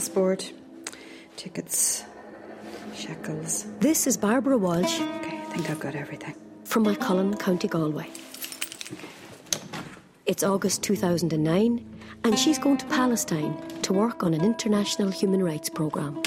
passport, 0.00 0.50
tickets, 1.36 2.04
shekels. 2.94 3.66
This 3.80 4.06
is 4.06 4.16
Barbara 4.16 4.56
Walshe. 4.56 4.98
Okay, 5.18 5.36
I 5.36 5.44
think 5.52 5.68
I've 5.68 5.78
got 5.78 5.94
everything. 5.94 6.34
From 6.64 6.86
Moycullen, 6.86 7.38
County 7.38 7.68
Galway. 7.68 8.08
It's 10.24 10.42
August 10.42 10.82
2009, 10.84 11.84
and 12.24 12.38
she's 12.38 12.58
going 12.58 12.78
to 12.78 12.86
Palestine 12.86 13.54
to 13.82 13.92
work 13.92 14.24
on 14.24 14.32
an 14.32 14.42
international 14.42 15.10
human 15.10 15.42
rights 15.42 15.68
programme. 15.68 16.22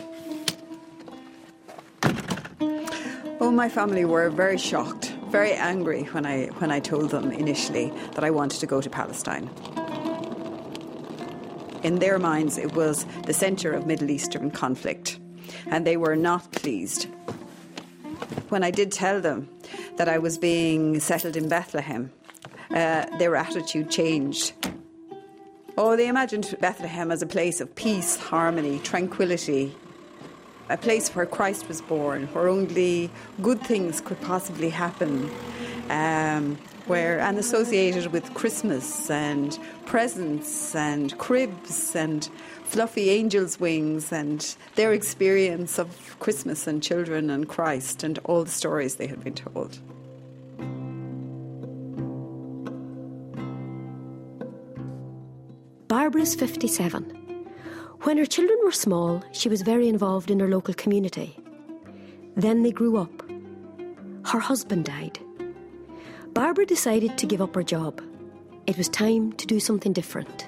Oh, 3.41 3.49
my 3.49 3.69
family 3.69 4.05
were 4.05 4.29
very 4.29 4.59
shocked, 4.59 5.15
very 5.29 5.53
angry 5.53 6.03
when 6.11 6.27
I 6.27 6.45
when 6.59 6.69
I 6.69 6.79
told 6.79 7.09
them 7.09 7.31
initially 7.31 7.91
that 8.13 8.23
I 8.23 8.29
wanted 8.29 8.59
to 8.59 8.67
go 8.67 8.81
to 8.81 8.89
Palestine. 8.89 9.49
In 11.83 11.99
their 11.99 12.17
minds, 12.17 12.57
it 12.57 12.73
was 12.73 13.05
the 13.25 13.33
centre 13.33 13.73
of 13.73 13.85
Middle 13.85 14.09
Eastern 14.09 14.51
conflict, 14.51 15.19
and 15.67 15.85
they 15.85 15.97
were 15.97 16.15
not 16.15 16.51
pleased. 16.53 17.07
When 18.49 18.63
I 18.63 18.71
did 18.71 18.91
tell 18.91 19.19
them 19.19 19.49
that 19.97 20.07
I 20.07 20.17
was 20.17 20.37
being 20.37 20.99
settled 21.01 21.35
in 21.35 21.49
Bethlehem, 21.49 22.11
uh, 22.71 23.05
their 23.17 23.35
attitude 23.35 23.91
changed. 23.91 24.53
Oh, 25.77 25.95
they 25.97 26.07
imagined 26.07 26.55
Bethlehem 26.61 27.11
as 27.11 27.21
a 27.21 27.25
place 27.25 27.59
of 27.59 27.75
peace, 27.75 28.15
harmony, 28.15 28.79
tranquility, 28.79 29.75
a 30.69 30.77
place 30.77 31.09
where 31.09 31.25
Christ 31.25 31.67
was 31.67 31.81
born, 31.81 32.27
where 32.27 32.47
only 32.47 33.09
good 33.41 33.61
things 33.61 33.99
could 33.99 34.21
possibly 34.21 34.69
happen, 34.69 35.29
um, 35.89 36.57
where 36.87 37.19
and 37.19 37.37
associated 37.37 38.07
with 38.11 38.33
Christmas 38.33 39.09
and 39.09 39.57
presents 39.85 40.75
and 40.75 41.17
cribs 41.17 41.95
and 41.95 42.29
fluffy 42.63 43.09
angels' 43.09 43.59
wings 43.59 44.11
and 44.11 44.55
their 44.75 44.93
experience 44.93 45.79
of 45.79 46.17
Christmas 46.19 46.67
and 46.67 46.81
children 46.83 47.29
and 47.29 47.47
Christ 47.47 48.03
and 48.03 48.19
all 48.25 48.43
the 48.43 48.51
stories 48.51 48.95
they 48.95 49.07
had 49.07 49.23
been 49.23 49.35
told. 49.35 49.79
Barbara's 55.87 56.35
57. 56.35 57.03
When 58.01 58.17
her 58.17 58.25
children 58.25 58.59
were 58.65 58.71
small, 58.71 59.23
she 59.31 59.47
was 59.47 59.61
very 59.61 59.87
involved 59.87 60.29
in 60.31 60.39
her 60.39 60.49
local 60.49 60.73
community. 60.73 61.37
Then 62.35 62.63
they 62.63 62.71
grew 62.71 62.97
up. 62.97 63.23
Her 64.25 64.39
husband 64.39 64.85
died. 64.85 65.19
Barbara 66.33 66.65
decided 66.65 67.17
to 67.19 67.27
give 67.27 67.41
up 67.41 67.53
her 67.53 67.61
job. 67.63 68.01
It 68.65 68.77
was 68.77 68.89
time 68.89 69.33
to 69.33 69.45
do 69.45 69.59
something 69.59 69.93
different. 69.93 70.47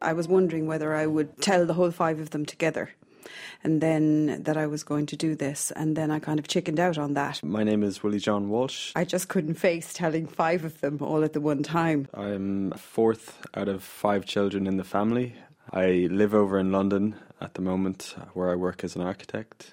I 0.00 0.12
was 0.14 0.28
wondering 0.28 0.66
whether 0.66 0.94
I 0.94 1.06
would 1.06 1.40
tell 1.40 1.66
the 1.66 1.74
whole 1.74 1.90
five 1.90 2.20
of 2.20 2.30
them 2.30 2.46
together 2.46 2.90
and 3.64 3.80
then 3.80 4.42
that 4.42 4.56
I 4.56 4.66
was 4.66 4.84
going 4.84 5.06
to 5.06 5.16
do 5.16 5.34
this. 5.34 5.70
And 5.72 5.96
then 5.96 6.10
I 6.10 6.18
kind 6.18 6.38
of 6.38 6.48
chickened 6.48 6.80
out 6.80 6.98
on 6.98 7.14
that. 7.14 7.42
My 7.42 7.64
name 7.64 7.82
is 7.82 8.02
Willie 8.02 8.18
John 8.18 8.48
Walshe. 8.48 8.92
I 8.94 9.04
just 9.04 9.28
couldn't 9.28 9.54
face 9.54 9.92
telling 9.92 10.26
five 10.26 10.64
of 10.64 10.80
them 10.80 10.98
all 11.00 11.24
at 11.24 11.32
the 11.32 11.40
one 11.40 11.62
time. 11.62 12.08
I'm 12.14 12.72
fourth 12.72 13.38
out 13.54 13.68
of 13.68 13.82
five 13.82 14.24
children 14.26 14.66
in 14.66 14.76
the 14.76 14.84
family. 14.84 15.34
I 15.72 16.08
live 16.10 16.34
over 16.34 16.58
in 16.58 16.70
London 16.70 17.14
at 17.40 17.54
the 17.54 17.62
moment, 17.62 18.14
where 18.34 18.50
I 18.50 18.56
work 18.56 18.84
as 18.84 18.94
an 18.94 19.02
architect. 19.02 19.72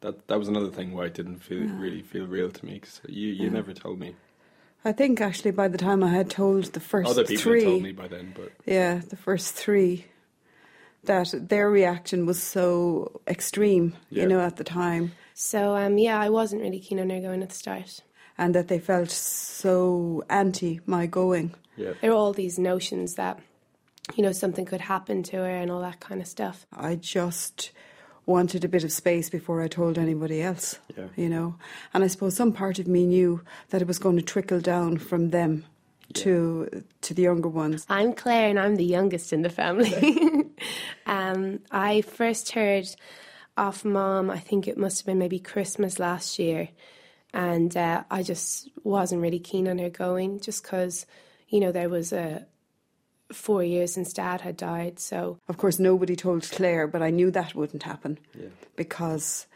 That 0.00 0.28
that 0.28 0.38
was 0.38 0.48
another 0.48 0.70
thing 0.70 0.92
why 0.92 1.06
it 1.06 1.14
didn't 1.14 1.38
feel 1.38 1.62
yeah. 1.62 1.78
really 1.78 2.02
feel 2.02 2.26
real 2.26 2.50
to 2.50 2.64
me 2.64 2.74
because 2.74 3.00
you 3.08 3.28
you 3.28 3.44
yeah. 3.44 3.50
never 3.50 3.74
told 3.74 3.98
me. 3.98 4.14
I 4.84 4.92
think 4.92 5.20
actually 5.20 5.50
by 5.50 5.68
the 5.68 5.76
time 5.76 6.02
I 6.02 6.08
had 6.08 6.30
told 6.30 6.64
the 6.64 6.80
first 6.80 7.10
other 7.10 7.24
people 7.24 7.42
three, 7.42 7.64
told 7.64 7.82
me 7.82 7.92
by 7.92 8.08
then, 8.08 8.32
but 8.34 8.52
yeah, 8.64 9.00
the 9.06 9.16
first 9.16 9.54
three, 9.54 10.06
that 11.04 11.34
their 11.34 11.68
reaction 11.68 12.24
was 12.24 12.42
so 12.42 13.20
extreme, 13.26 13.94
yeah. 14.08 14.22
you 14.22 14.28
know, 14.28 14.40
at 14.40 14.56
the 14.56 14.64
time. 14.64 15.12
So 15.34 15.76
um, 15.76 15.98
yeah, 15.98 16.18
I 16.18 16.30
wasn't 16.30 16.62
really 16.62 16.80
keen 16.80 17.00
on 17.00 17.10
her 17.10 17.20
going 17.20 17.42
at 17.42 17.50
the 17.50 17.54
start, 17.54 18.00
and 18.38 18.54
that 18.54 18.68
they 18.68 18.78
felt 18.78 19.10
so 19.10 20.22
anti 20.30 20.80
my 20.86 21.06
going. 21.06 21.54
Yeah, 21.76 21.92
there 22.00 22.10
were 22.10 22.16
all 22.16 22.32
these 22.32 22.58
notions 22.58 23.16
that 23.16 23.38
you 24.16 24.22
know 24.22 24.32
something 24.32 24.64
could 24.64 24.80
happen 24.80 25.22
to 25.24 25.36
her 25.38 25.56
and 25.56 25.70
all 25.70 25.80
that 25.80 26.00
kind 26.00 26.20
of 26.20 26.26
stuff. 26.26 26.66
I 26.72 26.96
just 26.96 27.72
wanted 28.26 28.64
a 28.64 28.68
bit 28.68 28.84
of 28.84 28.92
space 28.92 29.28
before 29.28 29.62
I 29.62 29.68
told 29.68 29.98
anybody 29.98 30.40
else. 30.40 30.78
Yeah. 30.96 31.08
You 31.16 31.28
know, 31.28 31.56
and 31.92 32.04
I 32.04 32.06
suppose 32.06 32.36
some 32.36 32.52
part 32.52 32.78
of 32.78 32.86
me 32.86 33.06
knew 33.06 33.42
that 33.70 33.82
it 33.82 33.88
was 33.88 33.98
going 33.98 34.16
to 34.16 34.22
trickle 34.22 34.60
down 34.60 34.98
from 34.98 35.30
them 35.30 35.64
yeah. 36.08 36.22
to 36.22 36.84
to 37.02 37.14
the 37.14 37.22
younger 37.22 37.48
ones. 37.48 37.84
I'm 37.88 38.12
Claire, 38.14 38.48
and 38.48 38.58
I'm 38.58 38.76
the 38.76 38.84
youngest 38.84 39.32
in 39.32 39.42
the 39.42 39.50
family. 39.50 40.46
um, 41.06 41.60
I 41.70 42.02
first 42.02 42.52
heard 42.52 42.86
off 43.56 43.84
mom. 43.84 44.30
I 44.30 44.38
think 44.38 44.66
it 44.66 44.78
must 44.78 45.00
have 45.00 45.06
been 45.06 45.18
maybe 45.18 45.38
Christmas 45.38 45.98
last 45.98 46.38
year, 46.38 46.68
and 47.34 47.76
uh, 47.76 48.04
I 48.10 48.22
just 48.22 48.68
wasn't 48.84 49.22
really 49.22 49.40
keen 49.40 49.68
on 49.68 49.78
her 49.78 49.90
going, 49.90 50.40
just 50.40 50.62
because 50.62 51.06
you 51.48 51.60
know 51.60 51.72
there 51.72 51.88
was 51.88 52.12
a 52.12 52.46
four 53.32 53.62
years 53.62 53.94
since 53.94 54.12
dad 54.12 54.40
had 54.40 54.56
died. 54.56 54.98
So, 54.98 55.38
of 55.48 55.56
course, 55.56 55.78
nobody 55.78 56.16
told 56.16 56.48
Claire, 56.50 56.86
but 56.86 57.02
I 57.02 57.10
knew 57.10 57.30
that 57.30 57.54
wouldn't 57.54 57.82
happen 57.82 58.18
yeah. 58.38 58.48
because 58.76 59.46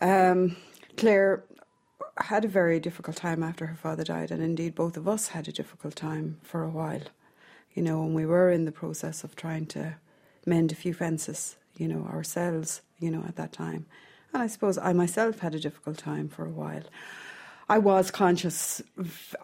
um, 0.00 0.56
Claire 0.96 1.44
had 2.18 2.44
a 2.44 2.48
very 2.48 2.80
difficult 2.80 3.16
time 3.16 3.42
after 3.42 3.66
her 3.66 3.76
father 3.76 4.04
died, 4.04 4.30
and 4.30 4.42
indeed, 4.42 4.74
both 4.74 4.96
of 4.96 5.08
us 5.08 5.28
had 5.28 5.48
a 5.48 5.52
difficult 5.52 5.96
time 5.96 6.38
for 6.42 6.62
a 6.62 6.70
while. 6.70 7.02
You 7.74 7.82
know, 7.82 8.02
and 8.02 8.14
we 8.14 8.26
were 8.26 8.50
in 8.50 8.64
the 8.64 8.72
process 8.72 9.22
of 9.22 9.36
trying 9.36 9.66
to 9.66 9.96
mend 10.44 10.72
a 10.72 10.74
few 10.74 10.92
fences, 10.92 11.56
you 11.76 11.86
know, 11.86 12.04
ourselves, 12.12 12.82
you 12.98 13.10
know, 13.10 13.24
at 13.26 13.36
that 13.36 13.52
time. 13.52 13.86
And 14.32 14.42
I 14.42 14.48
suppose 14.48 14.76
I 14.78 14.92
myself 14.92 15.40
had 15.40 15.54
a 15.54 15.60
difficult 15.60 15.98
time 15.98 16.28
for 16.28 16.44
a 16.44 16.50
while. 16.50 16.82
I 17.70 17.78
was 17.78 18.10
conscious 18.10 18.82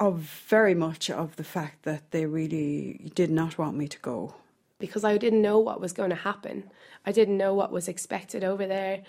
of 0.01 0.17
very 0.49 0.75
much 0.75 1.11
of 1.11 1.37
the 1.37 1.45
fact 1.45 1.85
that 1.85 2.11
they 2.11 2.27
really 2.27 3.13
did 3.15 3.31
not 3.31 3.57
want 3.57 3.77
me 3.77 3.87
to 3.87 3.99
go. 4.01 4.35
Because 4.81 5.05
I 5.05 5.17
didn't 5.17 5.43
know 5.43 5.61
what 5.61 5.81
was 5.81 5.93
going 5.93 6.11
to 6.11 6.17
happen. 6.17 6.65
I 7.07 7.13
didn't 7.13 7.37
know 7.39 7.55
what 7.55 7.71
was 7.71 7.87
expected 7.87 8.43
over 8.43 8.67
there. 8.67 9.05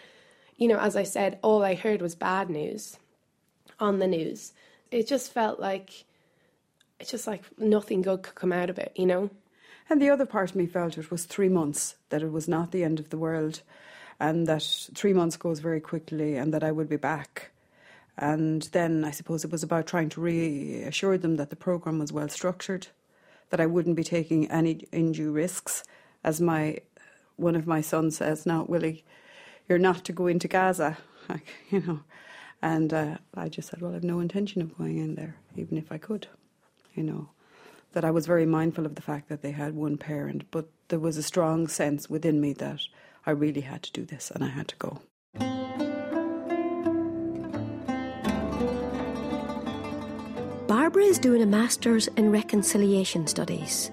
You 0.58 0.68
know, 0.68 0.78
as 0.78 0.96
I 0.96 1.02
said, 1.02 1.40
all 1.42 1.64
I 1.64 1.74
heard 1.74 2.00
was 2.00 2.14
bad 2.14 2.52
news 2.52 3.00
on 3.80 3.98
the 3.98 4.06
news. 4.06 4.54
It 4.92 5.08
just 5.08 5.34
felt 5.34 5.60
like 5.60 6.06
it's 7.00 7.10
just 7.10 7.26
like 7.26 7.42
nothing 7.58 8.04
good 8.04 8.22
could 8.22 8.36
come 8.36 8.54
out 8.54 8.70
of 8.70 8.78
it, 8.78 8.92
you 8.96 9.08
know? 9.08 9.32
And 9.90 10.00
the 10.00 10.12
other 10.12 10.28
part 10.28 10.52
of 10.52 10.56
me 10.56 10.68
felt 10.68 10.96
it 10.96 11.10
was 11.10 11.26
three 11.26 11.50
months, 11.50 11.96
that 12.10 12.22
it 12.22 12.32
was 12.32 12.48
not 12.48 12.70
the 12.70 12.84
end 12.84 13.00
of 13.00 13.10
the 13.10 13.18
world, 13.18 13.64
and 14.20 14.46
that 14.46 14.90
three 14.94 15.14
months 15.14 15.38
goes 15.38 15.60
very 15.60 15.82
quickly, 15.82 16.36
and 16.36 16.54
that 16.54 16.64
I 16.64 16.72
would 16.72 16.88
be 16.88 16.98
back. 16.98 17.50
And 18.18 18.64
then 18.72 19.06
I 19.06 19.12
suppose 19.12 19.44
it 19.44 19.52
was 19.52 19.64
about 19.64 19.86
trying 19.86 20.10
to 20.10 20.22
reassure 20.22 21.18
them 21.18 21.36
that 21.36 21.50
the 21.50 21.56
programme 21.56 22.00
was 22.00 22.12
well 22.12 22.30
structured, 22.30 22.88
that 23.52 23.62
I 23.62 23.68
wouldn't 23.68 23.96
be 23.96 24.04
taking 24.04 24.50
any 24.50 24.88
undue 24.92 25.32
risks. 25.32 25.84
As 26.24 26.42
my 26.42 26.80
one 27.36 27.56
of 27.56 27.68
my 27.68 27.82
sons 27.82 28.18
says, 28.18 28.46
now, 28.46 28.66
Willie, 28.68 29.06
you're 29.70 29.78
not 29.78 30.04
to 30.06 30.12
go 30.12 30.26
into 30.26 30.48
Gaza, 30.48 30.98
like, 31.30 31.48
you 31.70 31.82
know. 31.82 32.00
And 32.62 32.92
uh, 32.92 33.18
I 33.36 33.50
just 33.50 33.70
said, 33.70 33.82
well, 33.82 33.96
I've 33.96 34.04
no 34.04 34.20
intention 34.20 34.64
of 34.64 34.76
going 34.78 34.98
in 34.98 35.14
there, 35.14 35.36
even 35.56 35.78
if 35.78 35.92
I 35.92 36.00
could, 36.00 36.28
you 36.96 37.04
know. 37.04 37.30
That 37.94 38.04
I 38.04 38.12
was 38.12 38.26
very 38.26 38.46
mindful 38.46 38.86
of 38.86 38.96
the 38.96 39.02
fact 39.02 39.30
that 39.30 39.44
they 39.44 39.52
had 39.52 39.76
one 39.76 39.98
parent, 39.98 40.50
but 40.52 40.68
there 40.88 41.00
was 41.00 41.18
a 41.18 41.24
strong 41.24 41.68
sense 41.68 42.10
within 42.10 42.42
me 42.42 42.54
that 42.54 42.82
I 43.26 43.32
really 43.32 43.62
had 43.62 43.84
to 43.84 43.92
do 43.92 44.06
this 44.06 44.32
and 44.32 44.44
I 44.44 44.50
had 44.50 44.68
to 44.70 44.76
go. 44.78 45.02
Barbara 50.68 51.04
is 51.04 51.18
doing 51.18 51.42
a 51.42 51.46
Master's 51.46 52.10
in 52.18 52.30
Reconciliation 52.30 53.26
Studies. 53.26 53.90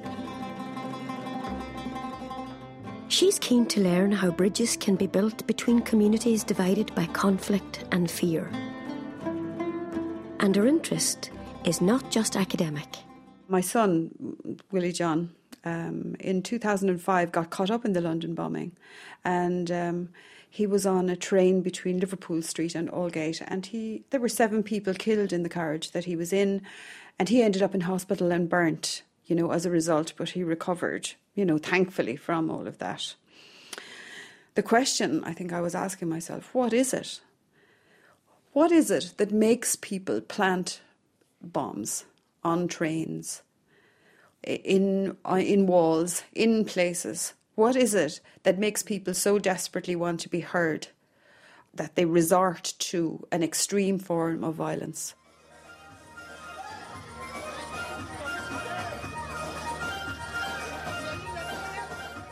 She's 3.07 3.39
keen 3.39 3.65
to 3.67 3.81
learn 3.81 4.11
how 4.11 4.33
bridges 4.33 4.77
can 4.77 4.97
be 4.97 5.07
built 5.07 5.47
between 5.47 5.83
communities 5.83 6.43
divided 6.43 6.93
by 6.97 7.07
conflict 7.07 7.85
and 7.93 8.11
fear. 8.11 8.51
And 10.41 10.57
her 10.57 10.67
interest 10.67 11.31
is 11.65 11.81
not 11.81 12.11
just 12.11 12.35
academic. 12.35 12.89
My 13.47 13.61
son, 13.61 14.11
Willie 14.73 14.91
John, 14.91 15.31
um, 15.65 16.17
in 16.21 16.43
2005 16.43 17.33
got 17.33 17.51
caught 17.51 17.71
up 17.71 17.85
in 17.85 17.93
the 17.93 18.01
London 18.01 18.35
bombing 18.35 18.73
and 19.25 19.71
um, 19.71 20.09
he 20.55 20.69
was 20.69 20.87
on 20.87 21.11
a 21.11 21.17
train 21.17 21.63
between 21.63 21.99
Liverpool 21.99 22.41
Street 22.41 22.77
and 22.77 22.89
Aldgate, 22.89 23.43
and 23.49 23.67
he 23.67 24.05
there 24.11 24.21
were 24.21 24.29
seven 24.29 24.63
people 24.63 24.95
killed 24.95 25.33
in 25.33 25.43
the 25.43 25.49
carriage 25.49 25.91
that 25.91 26.05
he 26.05 26.15
was 26.15 26.33
in, 26.33 26.63
and 27.19 27.29
he 27.29 27.43
ended 27.43 27.61
up 27.61 27.75
in 27.75 27.81
hospital 27.81 28.31
and 28.31 28.49
burnt, 28.49 29.03
you 29.27 29.35
know, 29.35 29.51
as 29.51 29.67
a 29.67 29.71
result. 29.71 30.13
But 30.17 30.31
he 30.31 30.45
recovered, 30.45 31.11
you 31.35 31.45
know, 31.45 31.59
thankfully 31.59 32.15
from 32.15 32.53
all 32.53 32.69
of 32.69 32.79
that. 32.79 33.17
The 34.55 34.63
question 34.63 35.25
I 35.25 35.33
think 35.33 35.53
I 35.53 35.61
was 35.61 35.75
asking 35.75 36.09
myself: 36.09 36.55
What 36.55 36.73
is 36.73 36.95
it? 36.95 37.21
What 38.53 38.71
is 38.71 38.93
it 38.93 39.15
that 39.17 39.33
makes 39.33 39.75
people 39.75 40.21
plant 40.21 40.81
bombs 41.43 42.05
on 42.45 42.69
trains, 42.69 43.43
in, 44.47 45.17
uh, 45.25 45.35
in 45.37 45.67
walls, 45.67 46.23
in 46.33 46.65
places? 46.65 47.35
What 47.55 47.77
is 47.77 47.95
it 47.95 48.21
that 48.43 48.59
makes 48.59 48.83
people 48.83 49.15
so 49.15 49.39
desperately 49.39 49.97
want 49.97 50.21
to 50.21 50.29
be 50.29 50.41
heard 50.41 50.89
that 51.73 51.95
they 51.95 52.05
resort 52.05 52.75
to 52.79 53.27
an 53.33 53.43
extreme 53.43 53.99
form 53.99 54.45
of 54.45 54.55
violence? 54.55 55.15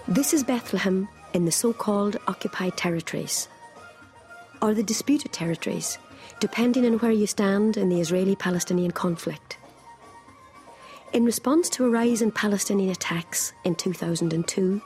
This 0.08 0.34
is 0.34 0.44
Bethlehem 0.44 1.08
in 1.32 1.46
the 1.46 1.52
so 1.52 1.72
called 1.72 2.18
occupied 2.26 2.76
territories, 2.76 3.48
or 4.60 4.74
the 4.74 4.82
disputed 4.82 5.32
territories, 5.32 5.96
depending 6.38 6.84
on 6.84 6.98
where 6.98 7.12
you 7.12 7.26
stand 7.26 7.76
in 7.76 7.88
the 7.88 8.00
Israeli 8.00 8.36
Palestinian 8.36 8.90
conflict. 8.90 9.56
In 11.12 11.26
response 11.26 11.68
to 11.70 11.84
a 11.84 11.90
rise 11.90 12.22
in 12.22 12.30
Palestinian 12.30 12.88
attacks 12.88 13.52
in 13.64 13.74
2002, 13.74 14.80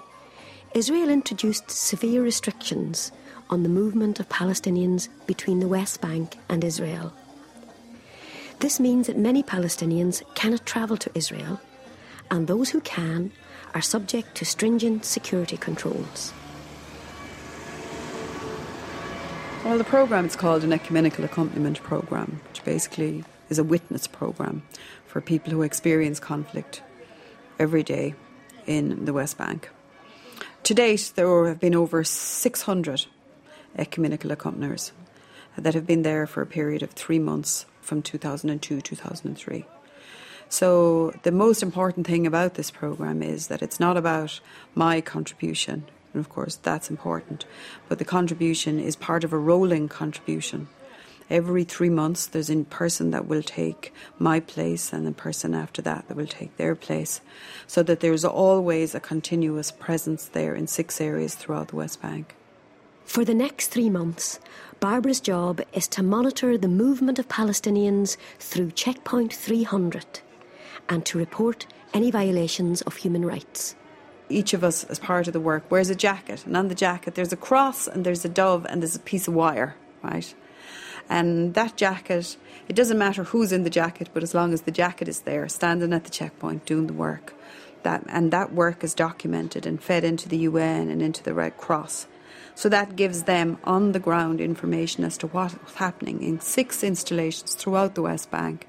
Israel 0.75 1.09
introduced 1.09 1.71
severe 1.71 2.21
restrictions 2.21 3.13
on 3.49 3.63
the 3.63 3.69
movement 3.69 4.19
of 4.19 4.29
Palestinians 4.29 5.09
between 5.29 5.61
the 5.61 5.69
West 5.69 6.01
Bank 6.01 6.37
and 6.49 6.65
Israel. 6.65 7.13
This 8.59 8.81
means 8.81 9.07
that 9.07 9.17
many 9.17 9.45
Palestinians 9.45 10.25
cannot 10.35 10.67
travel 10.67 10.97
to 10.97 11.13
Israel, 11.15 11.61
and 12.29 12.49
those 12.49 12.71
who 12.71 12.81
can 12.81 13.31
are 13.73 13.81
subject 13.81 14.35
to 14.35 14.45
stringent 14.45 15.05
security 15.05 15.57
controls. 15.57 16.35
Well, 19.65 19.79
the 19.79 19.85
programme 19.85 20.27
is 20.27 20.35
called 20.35 20.65
an 20.65 20.73
ecumenical 20.73 21.25
accompaniment 21.25 21.81
programme, 21.85 22.41
which 22.49 22.65
basically 22.65 23.23
is 23.49 23.59
a 23.59 23.65
witness 23.65 24.07
programme 24.07 24.63
for 25.07 25.21
people 25.21 25.53
who 25.53 25.63
experience 25.63 26.21
conflict 26.21 26.83
every 27.59 27.83
day 27.83 28.15
in 28.67 29.05
the 29.05 29.13
West 29.13 29.39
Bank. 29.39 29.71
To 30.65 30.75
date, 30.75 31.13
there 31.15 31.47
have 31.47 31.61
been 31.61 31.75
over 31.75 32.03
600 32.03 33.07
ecumenical 33.79 34.33
accompaniers 34.33 34.93
that 35.57 35.75
have 35.75 35.87
been 35.87 36.03
there 36.03 36.27
for 36.27 36.43
a 36.43 36.47
period 36.47 36.83
of 36.83 36.91
three 36.91 37.19
months 37.19 37.67
from 37.81 38.03
2002 38.03 38.81
2003. 38.81 39.65
So, 40.49 41.13
the 41.23 41.33
most 41.33 41.63
important 41.63 42.07
thing 42.07 42.27
about 42.27 42.55
this 42.55 42.71
programme 42.71 43.23
is 43.23 43.49
that 43.49 43.63
it's 43.63 43.81
not 43.81 43.97
about 43.97 44.41
my 44.75 45.01
contribution, 45.01 45.85
and 46.13 46.21
of 46.21 46.29
course 46.29 46.57
that's 46.57 46.91
important, 46.91 47.47
but 47.89 47.99
the 47.99 48.05
contribution 48.05 48.79
is 48.79 48.95
part 48.95 49.25
of 49.25 49.33
a 49.33 49.39
rolling 49.39 49.89
contribution. 49.89 50.69
Every 51.29 51.65
three 51.65 51.91
months, 51.91 52.27
there's 52.27 52.51
a 52.51 52.63
person 52.65 53.11
that 53.11 53.27
will 53.27 53.43
take 53.43 53.93
my 54.19 54.39
place, 54.39 54.93
and 54.93 55.09
a 55.09 55.13
person 55.13 55.55
after 55.55 55.83
that 55.83 56.07
that 56.07 56.17
will 56.17 56.27
take 56.27 56.57
their 56.57 56.77
place, 56.77 57.21
so 57.67 57.83
that 57.83 58.01
there's 58.01 58.25
always 58.25 58.95
a 58.95 59.01
continuous 59.01 59.73
presence 59.73 60.27
there 60.27 60.55
in 60.55 60.69
six 60.69 61.01
areas 61.01 61.35
throughout 61.35 61.69
the 61.69 61.77
West 61.77 62.01
Bank. 62.01 62.37
For 63.05 63.25
the 63.25 63.35
next 63.35 63.69
three 63.69 63.91
months, 63.91 64.39
Barbara's 64.79 65.21
job 65.21 65.61
is 65.73 65.89
to 65.89 66.03
monitor 66.03 66.57
the 66.57 66.69
movement 66.69 67.19
of 67.19 67.29
Palestinians 67.29 68.17
through 68.39 68.73
Checkpoint 68.73 69.33
300 69.33 70.21
and 70.89 71.05
to 71.07 71.19
report 71.19 71.67
any 71.93 72.11
violations 72.11 72.83
of 72.83 72.97
human 72.97 73.25
rights. 73.25 73.75
Each 74.29 74.55
of 74.55 74.63
us, 74.63 74.85
as 74.85 74.99
part 74.99 75.29
of 75.29 75.33
the 75.33 75.41
work, 75.41 75.71
wears 75.71 75.89
a 75.89 75.95
jacket, 75.95 76.45
and 76.47 76.57
on 76.57 76.69
the 76.69 76.75
jacket 76.75 77.15
there's 77.15 77.33
a 77.33 77.37
cross 77.37 77.89
and 77.89 78.05
there's 78.05 78.25
a 78.25 78.29
dove 78.29 78.67
and 78.69 78.83
there's 78.83 78.97
a 78.97 79.01
piece 79.01 79.29
of 79.29 79.35
wire, 79.35 79.77
right? 80.03 80.35
And 81.09 81.55
that 81.55 81.77
jacket, 81.77 82.37
it 82.69 82.77
doesn't 82.77 82.99
matter 82.99 83.25
who's 83.25 83.53
in 83.53 83.65
the 83.65 83.71
jacket, 83.71 84.09
but 84.13 84.23
as 84.23 84.35
long 84.35 84.53
as 84.53 84.63
the 84.63 84.71
jacket 84.71 85.09
is 85.09 85.21
there, 85.21 85.49
standing 85.49 85.93
at 85.93 86.05
the 86.05 86.11
checkpoint 86.11 86.67
doing 86.67 86.87
the 86.87 86.93
work, 86.93 87.35
that 87.83 88.05
and 88.09 88.33
that 88.33 88.53
work 88.53 88.83
is 88.83 88.95
documented 88.95 89.67
and 89.67 89.83
fed 89.83 90.03
into 90.03 90.29
the 90.29 90.39
UN 90.39 90.89
and 90.91 91.01
into 91.01 91.23
the 91.23 91.35
Red 91.35 91.57
Cross. 91.57 92.07
So 92.55 92.69
that 92.71 92.97
gives 92.97 93.25
them 93.25 93.59
on 93.65 93.93
the 93.93 94.01
ground 94.01 94.41
information 94.41 95.05
as 95.05 95.17
to 95.19 95.27
what's 95.29 95.75
happening 95.75 96.23
in 96.23 96.41
six 96.41 96.83
installations 96.83 97.55
throughout 97.55 97.95
the 97.95 98.03
West 98.03 98.31
Bank 98.31 98.67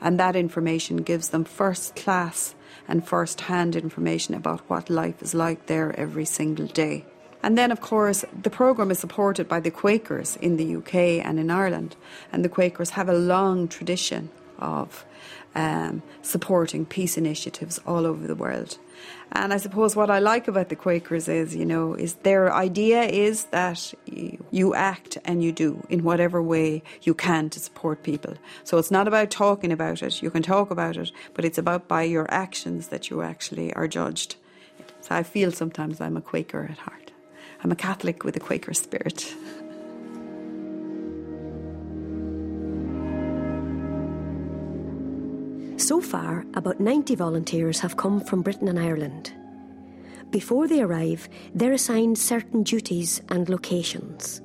and 0.00 0.18
that 0.20 0.36
information 0.36 0.98
gives 0.98 1.30
them 1.30 1.44
first 1.44 1.96
class 1.96 2.54
and 2.88 3.06
first 3.06 3.42
hand 3.42 3.74
information 3.74 4.34
about 4.34 4.60
what 4.68 4.90
life 4.90 5.22
is 5.22 5.34
like 5.34 5.66
there 5.66 5.98
every 5.98 6.24
single 6.24 6.66
day. 6.66 7.04
And 7.42 7.56
then, 7.56 7.70
of 7.70 7.80
course, 7.80 8.24
the 8.42 8.50
programme 8.50 8.90
is 8.90 8.98
supported 8.98 9.48
by 9.48 9.60
the 9.60 9.70
Quakers 9.70 10.36
in 10.36 10.56
the 10.56 10.76
UK 10.76 10.94
and 11.24 11.38
in 11.38 11.50
Ireland, 11.50 11.96
and 12.32 12.44
the 12.44 12.48
Quakers 12.48 12.90
have 12.90 13.08
a 13.08 13.14
long 13.14 13.68
tradition 13.68 14.30
of 14.58 15.04
um, 15.54 16.02
supporting 16.22 16.84
peace 16.84 17.16
initiatives 17.16 17.80
all 17.86 18.06
over 18.06 18.26
the 18.26 18.34
world. 18.34 18.78
And 19.32 19.52
I 19.52 19.56
suppose 19.56 19.96
what 19.96 20.10
I 20.10 20.18
like 20.18 20.48
about 20.48 20.68
the 20.68 20.76
Quakers 20.76 21.28
is, 21.28 21.56
you 21.56 21.64
know, 21.64 21.94
is 21.94 22.14
their 22.16 22.52
idea 22.52 23.02
is 23.02 23.44
that 23.46 23.92
you 24.50 24.74
act 24.74 25.18
and 25.24 25.42
you 25.42 25.52
do 25.52 25.84
in 25.88 26.04
whatever 26.04 26.42
way 26.42 26.82
you 27.02 27.14
can 27.14 27.50
to 27.50 27.60
support 27.60 28.02
people. 28.02 28.34
So 28.64 28.78
it's 28.78 28.90
not 28.90 29.08
about 29.08 29.30
talking 29.30 29.72
about 29.72 30.02
it. 30.02 30.22
You 30.22 30.30
can 30.30 30.42
talk 30.42 30.70
about 30.70 30.96
it, 30.96 31.10
but 31.34 31.44
it's 31.44 31.58
about 31.58 31.88
by 31.88 32.02
your 32.02 32.30
actions 32.30 32.88
that 32.88 33.10
you 33.10 33.22
actually 33.22 33.72
are 33.74 33.88
judged. 33.88 34.36
So 35.00 35.14
I 35.14 35.22
feel 35.22 35.50
sometimes 35.50 36.00
I'm 36.00 36.16
a 36.16 36.20
Quaker 36.20 36.68
at 36.70 36.78
heart. 36.78 37.05
I'm 37.66 37.72
a 37.72 37.74
Catholic 37.74 38.22
with 38.22 38.36
a 38.36 38.38
Quaker 38.38 38.72
spirit. 38.72 39.22
So 45.76 46.00
far, 46.00 46.44
about 46.54 46.78
90 46.78 47.16
volunteers 47.16 47.80
have 47.80 47.96
come 47.96 48.20
from 48.20 48.42
Britain 48.42 48.68
and 48.68 48.78
Ireland. 48.78 49.32
Before 50.30 50.68
they 50.68 50.80
arrive, 50.80 51.28
they're 51.56 51.72
assigned 51.72 52.18
certain 52.18 52.62
duties 52.62 53.20
and 53.30 53.48
locations. 53.48 54.40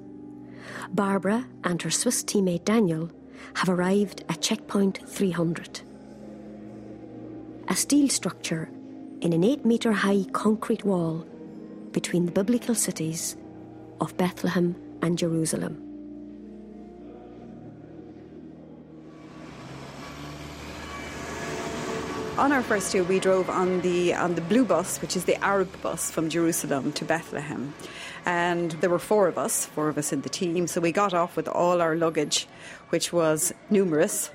Barbara 0.89 1.45
and 1.63 1.79
her 1.83 1.91
Swiss 1.91 2.23
teammate 2.23 2.65
Daniel 2.65 3.11
have 3.53 3.69
arrived 3.69 4.23
at 4.29 4.41
checkpoint 4.41 5.07
300. 5.07 5.81
A 7.67 7.75
steel 7.75 8.09
structure 8.09 8.67
in 9.21 9.31
an 9.31 9.43
8 9.43 9.63
metre 9.63 9.91
high 9.91 10.25
concrete 10.31 10.83
wall 10.83 11.27
between 11.91 12.25
the 12.25 12.31
biblical 12.31 12.75
cities 12.75 13.35
of 13.99 14.15
Bethlehem 14.17 14.75
and 15.01 15.17
Jerusalem. 15.17 15.91
on 22.41 22.51
our 22.51 22.63
first 22.63 22.91
tour, 22.91 23.03
we 23.03 23.19
drove 23.19 23.51
on 23.51 23.81
the 23.81 24.15
on 24.15 24.33
the 24.33 24.41
blue 24.41 24.65
bus, 24.65 24.99
which 24.99 25.15
is 25.15 25.25
the 25.25 25.35
Arab 25.43 25.69
bus 25.83 26.09
from 26.09 26.27
Jerusalem 26.27 26.91
to 26.93 27.05
Bethlehem, 27.05 27.71
and 28.25 28.71
there 28.81 28.89
were 28.89 28.97
four 28.97 29.27
of 29.27 29.37
us, 29.37 29.67
four 29.67 29.89
of 29.89 29.97
us 29.99 30.11
in 30.11 30.21
the 30.21 30.29
team. 30.29 30.65
So 30.65 30.81
we 30.81 30.91
got 30.91 31.13
off 31.13 31.35
with 31.35 31.47
all 31.47 31.81
our 31.81 31.95
luggage, 31.95 32.47
which 32.89 33.13
was 33.13 33.53
numerous, 33.69 34.31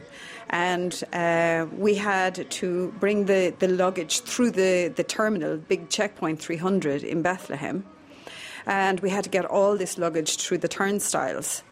and 0.50 1.03
uh, 1.12 1.67
we 1.73 1.95
had 1.95 2.50
to 2.50 2.95
bring 3.00 3.26
the, 3.26 3.55
the 3.59 3.69
luggage 3.69 4.21
through 4.21 4.53
the 4.53 4.93
the 4.95 5.05
terminal, 5.05 5.57
big 5.57 5.88
checkpoint 5.88 6.41
300 6.41 7.03
in 7.03 7.23
Bethlehem, 7.23 7.85
and 8.67 9.00
we 9.00 9.11
had 9.11 9.25
to 9.25 9.31
get 9.31 9.45
all 9.45 9.76
this 9.76 9.99
luggage 9.99 10.37
through 10.37 10.59
the 10.59 10.69
turnstiles. 10.69 11.62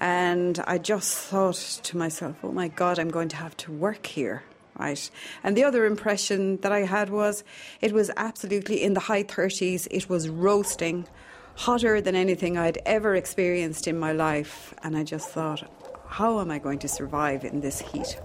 And 0.00 0.62
I 0.66 0.78
just 0.78 1.12
thought 1.18 1.80
to 1.82 1.96
myself, 1.96 2.36
oh 2.44 2.52
my 2.52 2.68
God, 2.68 3.00
I'm 3.00 3.10
going 3.10 3.28
to 3.30 3.36
have 3.36 3.56
to 3.58 3.72
work 3.72 4.06
here 4.06 4.44
right? 4.78 5.10
And 5.42 5.56
the 5.56 5.64
other 5.64 5.84
impression 5.86 6.58
that 6.58 6.72
I 6.72 6.80
had 6.80 7.10
was 7.10 7.44
it 7.80 7.92
was 7.92 8.10
absolutely 8.16 8.82
in 8.82 8.94
the 8.94 9.00
high 9.00 9.24
30s, 9.24 9.88
it 9.90 10.08
was 10.08 10.28
roasting, 10.28 11.06
hotter 11.56 12.00
than 12.00 12.14
anything 12.14 12.56
I'd 12.56 12.78
ever 12.86 13.14
experienced 13.16 13.88
in 13.88 13.98
my 13.98 14.12
life. 14.12 14.72
And 14.82 14.96
I 14.96 15.02
just 15.02 15.28
thought, 15.30 15.68
how 16.08 16.40
am 16.40 16.50
I 16.50 16.58
going 16.58 16.78
to 16.80 16.88
survive 16.88 17.44
in 17.44 17.60
this 17.60 17.80
heat? 17.80 18.18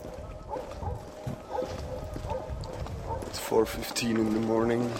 It's 3.27 3.39
4.15 3.39 4.17
in 4.17 4.33
the 4.33 4.39
morning. 4.39 4.91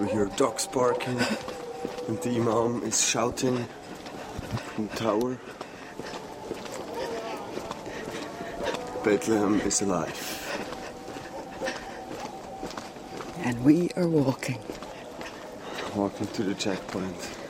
We 0.00 0.08
hear 0.08 0.26
dogs 0.36 0.66
barking 0.66 1.18
and 2.08 2.18
the 2.20 2.36
imam 2.36 2.82
is 2.82 3.04
shouting 3.04 3.66
in 4.76 4.88
the 4.88 4.96
tower. 4.96 5.38
Bethlehem 9.02 9.60
is 9.60 9.82
alive 9.82 10.36
and 13.44 13.64
we 13.64 13.90
are 13.96 14.08
walking. 14.08 14.58
Walking 15.94 16.26
to 16.26 16.42
the 16.42 16.54
checkpoint. 16.54 17.45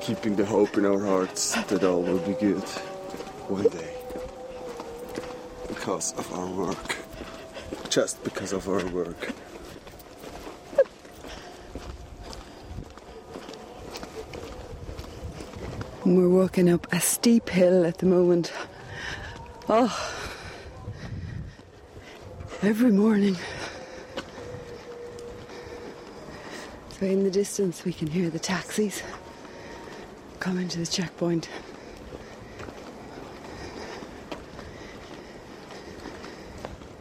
Keeping 0.00 0.34
the 0.34 0.46
hope 0.46 0.78
in 0.78 0.86
our 0.86 0.98
hearts 0.98 1.52
that 1.64 1.84
all 1.84 2.02
will 2.02 2.18
be 2.18 2.32
good 2.34 2.62
one 3.48 3.68
day. 3.68 3.94
Because 5.68 6.14
of 6.14 6.32
our 6.32 6.46
work. 6.46 6.96
Just 7.90 8.22
because 8.24 8.52
of 8.52 8.68
our 8.68 8.84
work. 8.86 9.32
We're 16.04 16.28
walking 16.28 16.68
up 16.70 16.90
a 16.92 17.00
steep 17.00 17.50
hill 17.50 17.84
at 17.84 17.98
the 17.98 18.06
moment. 18.06 18.52
Oh, 19.68 19.94
every 22.62 22.90
morning. 22.90 23.36
So 26.98 27.06
in 27.06 27.22
the 27.22 27.30
distance, 27.30 27.84
we 27.84 27.92
can 27.92 28.08
hear 28.08 28.30
the 28.30 28.38
taxis 28.38 29.02
coming 30.40 30.66
to 30.68 30.78
the 30.78 30.86
checkpoint. 30.86 31.50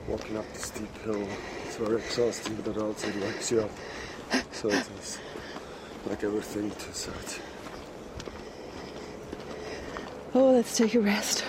Walking 0.09 0.37
up 0.37 0.53
the 0.53 0.59
steep 0.59 0.97
hill 0.99 1.25
it's 1.65 1.77
very 1.77 1.97
exhausting, 2.01 2.55
but 2.57 2.75
it 2.75 2.81
also 2.81 3.07
wakes 3.21 3.49
you 3.51 3.61
up. 3.61 3.71
So 4.51 4.67
it 4.67 4.85
is 4.99 5.19
like 6.05 6.23
everything 6.23 6.69
to 6.69 6.93
start. 6.93 7.39
Oh, 10.35 10.51
let's 10.51 10.75
take 10.75 10.93
a 10.95 10.99
rest. 10.99 11.45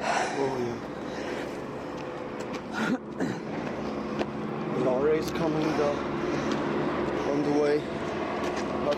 Oh, 0.00 0.58
yeah. 0.64 0.96
Lorry 4.84 5.18
is 5.18 5.30
coming 5.32 5.76
though, 5.76 5.98
on 7.30 7.42
the 7.42 7.52
way. 7.60 7.82
Up. 8.88 8.96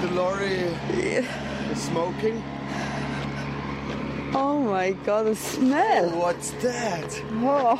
The 0.00 0.08
lorry 0.12 0.56
is 0.92 1.26
smoking. 1.74 2.42
Oh 4.34 4.60
my 4.60 4.92
god, 5.04 5.15
the 5.26 5.34
smell. 5.34 6.10
What's 6.10 6.52
that? 6.62 7.22
Oh, 7.42 7.76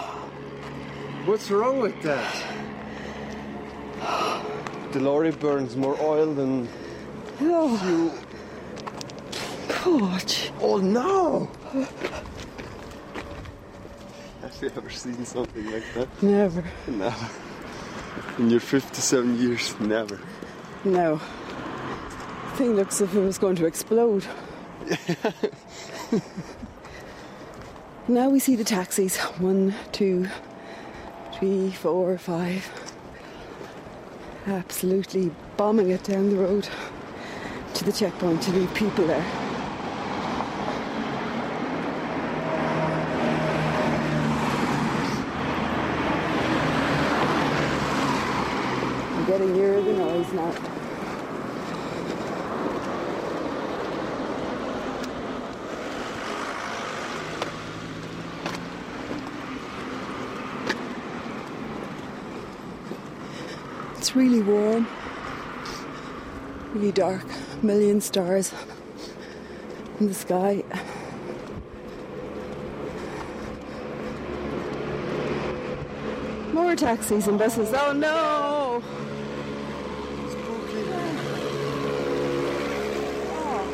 What's 1.27 1.49
wrong 1.49 1.79
with 1.79 2.03
that? 2.03 2.35
The 4.93 5.01
lorry 5.01 5.31
burns 5.31 5.77
more 5.77 5.97
oil 6.01 6.35
than 6.35 6.69
oh. 7.41 8.13
God. 9.85 10.35
Oh 10.61 10.79
no! 10.79 11.49
Have 14.43 14.59
you 14.61 14.71
ever 14.77 14.91
seen 14.91 15.25
something 15.25 15.71
like 15.71 15.85
that? 15.95 16.09
Never. 16.23 16.65
Never. 16.89 17.29
In 18.39 18.51
your 18.51 18.61
57 18.61 19.39
years, 19.39 19.79
never. 19.79 20.19
No. 20.85 21.21
Thing 22.55 22.75
looks 22.75 23.01
as 23.01 23.09
if 23.09 23.15
it 23.15 23.21
was 23.21 23.39
going 23.39 23.55
to 23.57 23.67
explode. 23.67 24.25
now 28.09 28.29
we 28.29 28.39
see 28.39 28.55
the 28.55 28.65
taxis. 28.65 29.17
One, 29.39 29.75
two, 29.91 30.29
three, 31.35 31.73
four, 31.73 32.17
five. 32.19 32.71
Absolutely 34.47 35.33
bombing 35.57 35.91
it 35.91 36.05
down 36.05 36.31
the 36.31 36.37
road 36.37 36.69
to 37.75 37.85
the 37.85 37.93
checkpoint 37.93 38.43
to 38.43 38.53
leave 38.53 38.73
people 38.75 39.07
there. 39.07 39.27
I'm 49.15 49.27
getting 49.27 49.53
nearer 49.53 49.83
the 49.83 49.93
noise 49.93 50.33
now. 50.33 50.76
Really 64.17 64.41
warm, 64.41 64.89
really 66.73 66.91
dark, 66.91 67.23
million 67.63 68.01
stars 68.01 68.51
in 70.01 70.09
the 70.09 70.15
sky. 70.15 70.65
More 76.55 76.75
taxis 76.75 77.29
and 77.29 77.39
buses. 77.39 77.75
Oh 77.75 77.93
no! 77.93 78.83
Ah. 83.29 83.65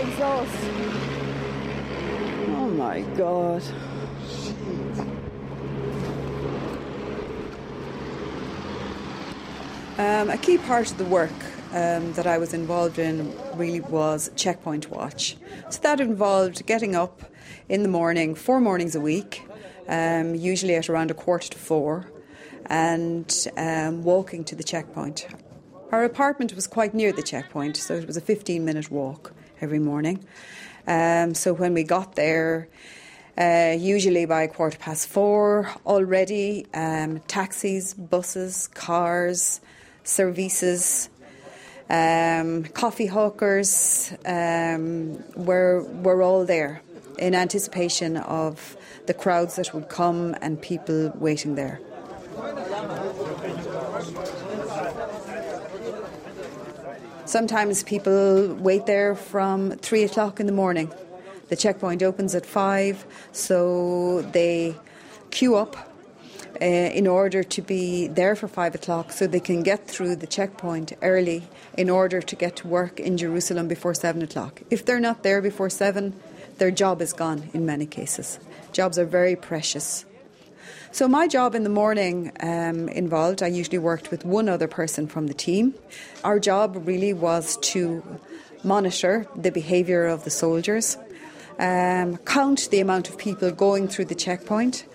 Exhaust. 0.00 0.56
Oh 2.56 2.70
my 2.74 3.02
god. 3.18 3.62
Um, 9.98 10.28
a 10.28 10.36
key 10.36 10.58
part 10.58 10.90
of 10.90 10.98
the 10.98 11.06
work 11.06 11.32
um, 11.72 12.12
that 12.12 12.26
I 12.26 12.36
was 12.36 12.52
involved 12.52 12.98
in 12.98 13.34
really 13.56 13.80
was 13.80 14.30
checkpoint 14.36 14.90
watch. 14.90 15.38
So 15.70 15.80
that 15.80 16.00
involved 16.00 16.66
getting 16.66 16.94
up 16.94 17.22
in 17.70 17.82
the 17.82 17.88
morning, 17.88 18.34
four 18.34 18.60
mornings 18.60 18.94
a 18.94 19.00
week, 19.00 19.42
um, 19.88 20.34
usually 20.34 20.74
at 20.74 20.90
around 20.90 21.10
a 21.10 21.14
quarter 21.14 21.48
to 21.48 21.56
four, 21.56 22.10
and 22.66 23.48
um, 23.56 24.02
walking 24.04 24.44
to 24.44 24.54
the 24.54 24.62
checkpoint. 24.62 25.28
Our 25.92 26.04
apartment 26.04 26.54
was 26.54 26.66
quite 26.66 26.92
near 26.92 27.10
the 27.10 27.22
checkpoint, 27.22 27.78
so 27.78 27.94
it 27.94 28.06
was 28.06 28.18
a 28.18 28.20
15 28.20 28.66
minute 28.66 28.90
walk 28.90 29.32
every 29.62 29.78
morning. 29.78 30.22
Um, 30.86 31.32
so 31.32 31.54
when 31.54 31.72
we 31.72 31.84
got 31.84 32.16
there, 32.16 32.68
uh, 33.38 33.74
usually 33.78 34.26
by 34.26 34.42
a 34.42 34.48
quarter 34.48 34.76
past 34.76 35.08
four, 35.08 35.70
already 35.86 36.66
um, 36.74 37.20
taxis, 37.20 37.94
buses, 37.94 38.68
cars, 38.68 39.62
services, 40.06 41.08
um, 41.90 42.64
coffee 42.64 43.06
hawkers 43.06 44.12
um, 44.24 45.22
were, 45.34 45.82
were 45.82 46.22
all 46.22 46.44
there 46.44 46.80
in 47.18 47.34
anticipation 47.34 48.16
of 48.16 48.76
the 49.06 49.14
crowds 49.14 49.56
that 49.56 49.72
would 49.72 49.88
come 49.88 50.34
and 50.40 50.60
people 50.60 51.12
waiting 51.16 51.54
there. 51.54 51.80
Sometimes 57.24 57.82
people 57.82 58.54
wait 58.54 58.86
there 58.86 59.14
from 59.14 59.72
three 59.72 60.04
o'clock 60.04 60.38
in 60.38 60.46
the 60.46 60.52
morning. 60.52 60.92
The 61.48 61.56
checkpoint 61.56 62.02
opens 62.02 62.34
at 62.34 62.46
five, 62.46 63.04
so 63.32 64.22
they 64.32 64.76
queue 65.30 65.56
up 65.56 65.95
uh, 66.60 66.64
in 66.64 67.06
order 67.06 67.42
to 67.42 67.62
be 67.62 68.08
there 68.08 68.34
for 68.34 68.48
five 68.48 68.74
o'clock 68.74 69.12
so 69.12 69.26
they 69.26 69.40
can 69.40 69.62
get 69.62 69.86
through 69.86 70.16
the 70.16 70.26
checkpoint 70.26 70.92
early 71.02 71.42
in 71.76 71.90
order 71.90 72.20
to 72.20 72.36
get 72.36 72.56
to 72.56 72.66
work 72.66 72.98
in 72.98 73.16
Jerusalem 73.16 73.68
before 73.68 73.94
seven 73.94 74.22
o'clock. 74.22 74.62
If 74.70 74.84
they're 74.84 75.00
not 75.00 75.22
there 75.22 75.42
before 75.42 75.70
seven, 75.70 76.14
their 76.58 76.70
job 76.70 77.02
is 77.02 77.12
gone 77.12 77.50
in 77.52 77.66
many 77.66 77.86
cases. 77.86 78.38
Jobs 78.72 78.98
are 78.98 79.04
very 79.04 79.36
precious. 79.36 80.04
So, 80.92 81.06
my 81.08 81.28
job 81.28 81.54
in 81.54 81.62
the 81.62 81.70
morning 81.70 82.32
um, 82.40 82.88
involved, 82.88 83.42
I 83.42 83.48
usually 83.48 83.78
worked 83.78 84.10
with 84.10 84.24
one 84.24 84.48
other 84.48 84.66
person 84.66 85.06
from 85.06 85.26
the 85.26 85.34
team. 85.34 85.74
Our 86.24 86.38
job 86.38 86.86
really 86.86 87.12
was 87.12 87.58
to 87.72 88.02
monitor 88.64 89.26
the 89.36 89.50
behaviour 89.50 90.06
of 90.06 90.24
the 90.24 90.30
soldiers, 90.30 90.96
um, 91.58 92.16
count 92.18 92.68
the 92.70 92.80
amount 92.80 93.10
of 93.10 93.18
people 93.18 93.50
going 93.50 93.88
through 93.88 94.06
the 94.06 94.14
checkpoint, 94.14 94.86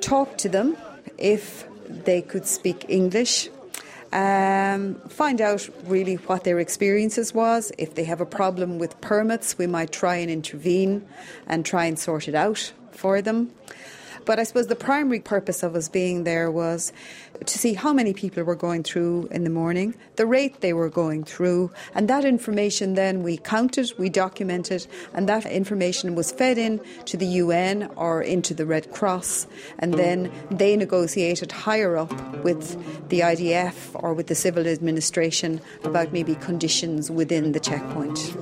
talk 0.00 0.38
to 0.38 0.48
them 0.48 0.76
if 1.18 1.66
they 1.88 2.22
could 2.22 2.46
speak 2.46 2.86
English, 2.88 3.48
um, 4.12 4.94
find 5.08 5.40
out 5.40 5.68
really 5.86 6.14
what 6.14 6.44
their 6.44 6.60
experiences 6.60 7.34
was. 7.34 7.72
If 7.78 7.94
they 7.94 8.04
have 8.04 8.20
a 8.20 8.26
problem 8.26 8.78
with 8.78 9.00
permits, 9.00 9.58
we 9.58 9.66
might 9.66 9.92
try 9.92 10.16
and 10.16 10.30
intervene 10.30 11.06
and 11.46 11.66
try 11.66 11.86
and 11.86 11.98
sort 11.98 12.28
it 12.28 12.34
out 12.34 12.72
for 12.92 13.20
them. 13.20 13.50
But 14.24 14.38
I 14.38 14.44
suppose 14.44 14.68
the 14.68 14.76
primary 14.76 15.20
purpose 15.20 15.62
of 15.62 15.74
us 15.74 15.88
being 15.88 16.24
there 16.24 16.50
was 16.50 16.92
to 17.44 17.58
see 17.58 17.74
how 17.74 17.92
many 17.92 18.12
people 18.12 18.42
were 18.42 18.54
going 18.54 18.82
through 18.82 19.28
in 19.30 19.44
the 19.44 19.50
morning, 19.50 19.94
the 20.16 20.26
rate 20.26 20.60
they 20.60 20.72
were 20.72 20.88
going 20.88 21.24
through, 21.24 21.70
and 21.94 22.08
that 22.08 22.24
information 22.24 22.94
then 22.94 23.22
we 23.22 23.36
counted, 23.36 23.92
we 23.98 24.08
documented, 24.08 24.86
and 25.12 25.28
that 25.28 25.46
information 25.46 26.14
was 26.14 26.32
fed 26.32 26.58
in 26.58 26.80
to 27.06 27.16
the 27.16 27.26
UN 27.26 27.90
or 27.96 28.22
into 28.22 28.54
the 28.54 28.66
Red 28.66 28.92
Cross, 28.92 29.46
and 29.78 29.92
hmm. 29.92 29.98
then 29.98 30.32
they 30.50 30.76
negotiated 30.76 31.52
higher 31.52 31.96
up 31.96 32.12
with 32.44 32.78
the 33.08 33.20
IDF 33.20 33.90
or 33.94 34.14
with 34.14 34.28
the 34.28 34.34
civil 34.34 34.66
administration 34.66 35.60
about 35.84 36.12
maybe 36.12 36.34
conditions 36.36 37.10
within 37.10 37.52
the 37.52 37.60
checkpoint. 37.60 38.34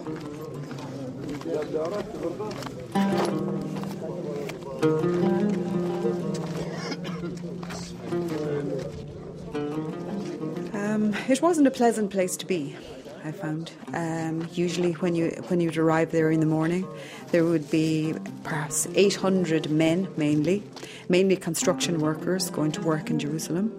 It 11.33 11.41
wasn't 11.41 11.67
a 11.67 11.71
pleasant 11.71 12.11
place 12.11 12.37
to 12.37 12.45
be. 12.45 12.77
I 13.25 13.33
found 13.33 13.73
um, 13.95 14.47
usually 14.53 14.93
when 14.93 15.15
you 15.15 15.31
when 15.49 15.61
you'd 15.61 15.79
arrive 15.79 16.13
there 16.13 16.31
in 16.31 16.41
the 16.41 16.47
morning, 16.59 16.87
there 17.31 17.45
would 17.45 17.71
be 17.71 18.15
perhaps 18.45 18.87
800 18.95 19.71
men, 19.71 20.09
mainly, 20.19 20.63
mainly 21.09 21.37
construction 21.37 22.01
workers 22.01 22.51
going 22.51 22.73
to 22.73 22.83
work 22.83 23.09
in 23.09 23.19
Jerusalem. 23.19 23.73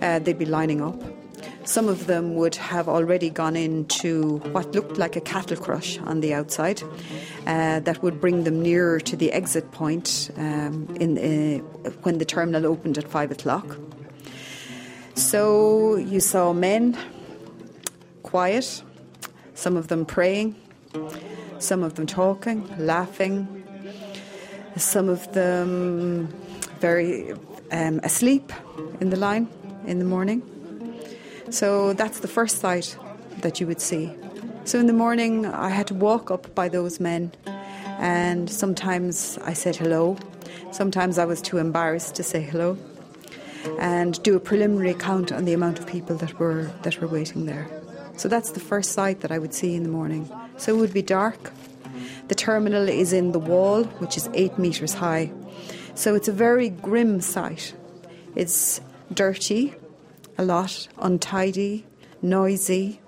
Uh, 0.00 0.20
they'd 0.20 0.38
be 0.38 0.46
lining 0.46 0.80
up. 0.80 0.98
Some 1.64 1.88
of 1.88 2.06
them 2.06 2.34
would 2.36 2.54
have 2.54 2.88
already 2.88 3.28
gone 3.28 3.56
into 3.56 4.38
what 4.52 4.72
looked 4.72 4.96
like 4.96 5.16
a 5.16 5.20
cattle 5.20 5.56
crush 5.58 5.98
on 5.98 6.20
the 6.20 6.32
outside, 6.32 6.82
uh, 7.46 7.80
that 7.80 8.02
would 8.02 8.20
bring 8.22 8.44
them 8.44 8.62
nearer 8.62 9.00
to 9.00 9.16
the 9.16 9.32
exit 9.32 9.70
point 9.72 10.30
um, 10.38 10.88
in 10.98 11.18
uh, 11.18 11.90
when 12.04 12.16
the 12.18 12.24
terminal 12.24 12.64
opened 12.64 12.96
at 12.96 13.06
five 13.06 13.30
o'clock. 13.30 13.76
So 15.16 15.96
you 15.96 16.20
saw 16.20 16.52
men 16.52 16.96
quiet, 18.22 18.82
some 19.54 19.76
of 19.76 19.88
them 19.88 20.04
praying, 20.04 20.56
some 21.58 21.82
of 21.82 21.94
them 21.94 22.06
talking, 22.06 22.68
laughing, 22.78 23.64
some 24.76 25.08
of 25.08 25.32
them 25.32 26.28
very 26.80 27.32
um, 27.72 27.98
asleep 28.02 28.52
in 29.00 29.08
the 29.08 29.16
line 29.16 29.48
in 29.86 29.98
the 29.98 30.04
morning. 30.04 30.42
So 31.48 31.94
that's 31.94 32.20
the 32.20 32.28
first 32.28 32.58
sight 32.58 32.98
that 33.40 33.58
you 33.58 33.66
would 33.66 33.80
see. 33.80 34.12
So 34.64 34.78
in 34.78 34.86
the 34.86 34.92
morning, 34.92 35.46
I 35.46 35.70
had 35.70 35.86
to 35.86 35.94
walk 35.94 36.30
up 36.30 36.54
by 36.54 36.68
those 36.68 37.00
men, 37.00 37.32
and 37.98 38.50
sometimes 38.50 39.38
I 39.44 39.54
said 39.54 39.76
hello, 39.76 40.18
sometimes 40.72 41.16
I 41.18 41.24
was 41.24 41.40
too 41.40 41.56
embarrassed 41.56 42.16
to 42.16 42.22
say 42.22 42.42
hello, 42.42 42.76
and 43.78 44.22
do 44.22 44.36
a 44.36 44.40
preliminary 44.40 44.94
count 44.94 45.32
on 45.32 45.44
the 45.44 45.52
amount 45.52 45.78
of 45.78 45.86
people 45.86 46.16
that 46.16 46.38
were 46.38 46.70
that 46.82 47.00
were 47.00 47.08
waiting 47.08 47.46
there. 47.46 47.68
So 48.16 48.28
that's 48.28 48.50
the 48.50 48.60
first 48.60 48.92
sight 48.92 49.20
that 49.20 49.30
I 49.30 49.38
would 49.38 49.52
see 49.52 49.74
in 49.74 49.82
the 49.82 49.88
morning. 49.88 50.30
So 50.56 50.74
it 50.74 50.78
would 50.78 50.94
be 50.94 51.02
dark. 51.02 51.52
The 52.28 52.34
terminal 52.34 52.88
is 52.88 53.12
in 53.12 53.32
the 53.32 53.38
wall, 53.38 53.84
which 54.00 54.16
is 54.16 54.28
eight 54.34 54.58
metres 54.58 54.94
high. 54.94 55.30
So 55.94 56.14
it's 56.14 56.28
a 56.28 56.32
very 56.32 56.70
grim 56.70 57.20
sight. 57.20 57.74
It's 58.34 58.80
dirty, 59.12 59.74
a 60.36 60.44
lot, 60.44 60.88
untidy, 60.98 61.86
noisy. 62.22 63.00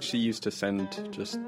She 0.00 0.18
used 0.18 0.42
to 0.44 0.50
send 0.50 1.08
just 1.12 1.38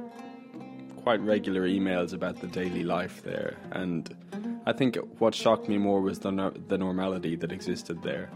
quite 1.11 1.23
regular 1.23 1.67
emails 1.67 2.13
about 2.13 2.41
the 2.41 2.47
daily 2.47 2.85
life 2.85 3.21
there, 3.25 3.57
and 3.73 4.17
I 4.65 4.73
think 4.73 4.97
what 5.19 5.35
shocked 5.35 5.69
me 5.69 5.77
more 5.77 6.01
was 6.01 6.21
the 6.21 6.31
no- 6.31 6.55
the 6.69 6.79
normality 6.79 7.35
that 7.35 7.51
existed 7.51 8.01
there. 8.05 8.31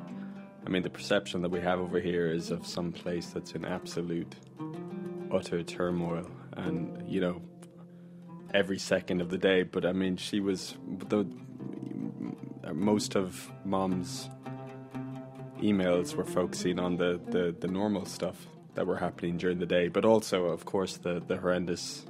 I 0.66 0.70
mean, 0.70 0.82
the 0.82 0.90
perception 0.90 1.40
that 1.42 1.50
we 1.50 1.60
have 1.60 1.78
over 1.78 2.00
here 2.00 2.26
is 2.26 2.50
of 2.50 2.66
some 2.66 2.90
place 2.90 3.28
that's 3.28 3.52
in 3.52 3.64
absolute, 3.64 4.34
utter 5.30 5.62
turmoil, 5.62 6.28
and 6.56 7.08
you 7.08 7.20
know, 7.20 7.42
every 8.52 8.80
second 8.80 9.20
of 9.20 9.30
the 9.30 9.38
day. 9.38 9.62
But 9.62 9.86
I 9.86 9.92
mean, 9.92 10.16
she 10.16 10.40
was 10.40 10.74
the 11.08 11.24
most 12.72 13.14
of 13.14 13.52
mom's 13.64 14.28
emails 15.62 16.16
were 16.16 16.24
focusing 16.24 16.80
on 16.80 16.96
the, 16.96 17.20
the, 17.28 17.54
the 17.60 17.68
normal 17.68 18.04
stuff 18.04 18.48
that 18.74 18.84
were 18.84 18.96
happening 18.96 19.36
during 19.36 19.60
the 19.60 19.66
day, 19.78 19.86
but 19.86 20.04
also, 20.04 20.46
of 20.46 20.64
course, 20.64 20.96
the, 20.96 21.22
the 21.24 21.36
horrendous 21.36 22.04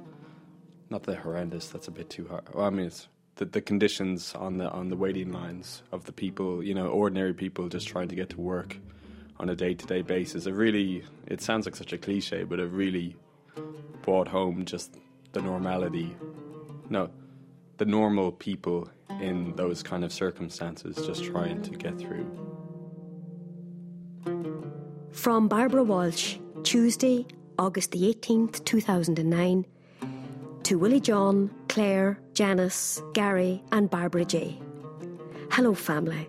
not 0.89 1.03
the 1.03 1.15
horrendous. 1.15 1.67
That's 1.67 1.87
a 1.87 1.91
bit 1.91 2.09
too 2.09 2.27
hard. 2.27 2.43
Well, 2.53 2.65
I 2.65 2.69
mean, 2.69 2.87
it's 2.87 3.07
the, 3.35 3.45
the 3.45 3.61
conditions 3.61 4.33
on 4.35 4.57
the 4.57 4.69
on 4.69 4.89
the 4.89 4.95
waiting 4.95 5.31
lines 5.31 5.83
of 5.91 6.05
the 6.05 6.11
people, 6.11 6.63
you 6.63 6.73
know, 6.73 6.87
ordinary 6.87 7.33
people 7.33 7.67
just 7.69 7.87
trying 7.87 8.07
to 8.09 8.15
get 8.15 8.29
to 8.31 8.41
work 8.41 8.77
on 9.39 9.49
a 9.49 9.55
day 9.55 9.73
to 9.73 9.85
day 9.85 10.01
basis. 10.01 10.45
It 10.45 10.53
really, 10.53 11.03
it 11.27 11.41
sounds 11.41 11.65
like 11.65 11.75
such 11.75 11.93
a 11.93 11.97
cliche, 11.97 12.43
but 12.43 12.59
it 12.59 12.67
really 12.67 13.15
brought 14.01 14.27
home 14.27 14.65
just 14.65 14.95
the 15.33 15.41
normality. 15.41 16.15
No, 16.89 17.09
the 17.77 17.85
normal 17.85 18.31
people 18.31 18.89
in 19.21 19.55
those 19.55 19.83
kind 19.83 20.03
of 20.03 20.13
circumstances 20.13 20.95
just 21.05 21.23
trying 21.23 21.61
to 21.63 21.71
get 21.71 21.97
through. 21.97 22.25
From 25.11 25.47
Barbara 25.47 25.83
Walshe, 25.83 26.39
Tuesday, 26.63 27.25
August 27.57 27.91
the 27.91 28.13
18th, 28.13 28.63
2009 28.65 29.65
to 30.65 30.79
Willie 30.79 30.99
John, 30.99 31.53
Claire, 31.69 32.19
Janice, 32.33 32.99
Gary, 33.13 33.61
and 33.71 33.87
Barbara 33.87 34.25
J. 34.25 34.59
Hello, 35.51 35.75
family. 35.75 36.27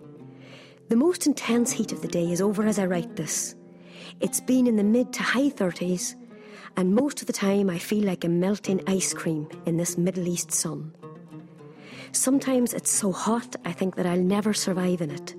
The 0.90 0.96
most 0.96 1.26
intense 1.26 1.72
heat 1.72 1.90
of 1.90 2.02
the 2.02 2.08
day 2.08 2.30
is 2.30 2.42
over 2.42 2.66
as 2.66 2.78
I 2.78 2.84
write 2.84 3.16
this. 3.16 3.54
It's 4.20 4.42
been 4.42 4.66
in 4.66 4.76
the 4.76 4.84
mid 4.84 5.10
to 5.14 5.22
high 5.22 5.48
30s, 5.48 6.16
and 6.76 6.94
most 6.94 7.22
of 7.22 7.26
the 7.28 7.32
time 7.32 7.70
I 7.70 7.78
feel 7.78 8.04
like 8.04 8.24
a 8.24 8.28
melting 8.28 8.82
ice 8.86 9.14
cream 9.14 9.48
in 9.64 9.78
this 9.78 9.96
Middle 9.96 10.28
East 10.28 10.52
sun. 10.52 10.94
Sometimes 12.12 12.74
it's 12.74 12.90
so 12.90 13.12
hot 13.12 13.56
I 13.64 13.72
think 13.72 13.96
that 13.96 14.04
I'll 14.04 14.20
never 14.20 14.52
survive 14.52 15.00
in 15.00 15.12
it, 15.12 15.34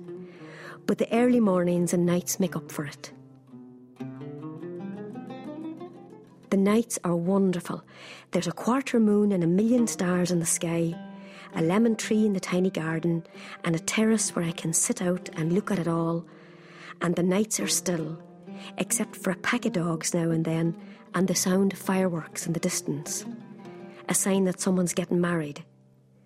but 0.86 0.98
the 0.98 1.14
early 1.14 1.38
mornings 1.38 1.94
and 1.94 2.04
nights 2.04 2.40
make 2.40 2.56
up 2.56 2.72
for 2.72 2.84
it. 2.84 3.12
The 6.50 6.56
nights 6.56 6.98
are 7.04 7.14
wonderful. 7.14 7.82
There's 8.30 8.46
a 8.46 8.52
quarter 8.52 8.98
moon 8.98 9.32
and 9.32 9.44
a 9.44 9.46
million 9.46 9.86
stars 9.86 10.30
in 10.30 10.40
the 10.40 10.46
sky, 10.46 10.94
a 11.54 11.60
lemon 11.60 11.94
tree 11.94 12.24
in 12.24 12.32
the 12.32 12.40
tiny 12.40 12.70
garden, 12.70 13.26
and 13.64 13.76
a 13.76 13.78
terrace 13.78 14.34
where 14.34 14.46
I 14.46 14.52
can 14.52 14.72
sit 14.72 15.02
out 15.02 15.28
and 15.34 15.52
look 15.52 15.70
at 15.70 15.78
it 15.78 15.86
all. 15.88 16.24
And 17.02 17.16
the 17.16 17.22
nights 17.22 17.60
are 17.60 17.68
still, 17.68 18.18
except 18.78 19.14
for 19.14 19.30
a 19.30 19.36
pack 19.36 19.66
of 19.66 19.72
dogs 19.72 20.14
now 20.14 20.30
and 20.30 20.44
then, 20.44 20.74
and 21.14 21.28
the 21.28 21.34
sound 21.34 21.74
of 21.74 21.78
fireworks 21.78 22.46
in 22.46 22.54
the 22.54 22.60
distance. 22.60 23.26
A 24.08 24.14
sign 24.14 24.44
that 24.46 24.60
someone's 24.60 24.94
getting 24.94 25.20
married. 25.20 25.62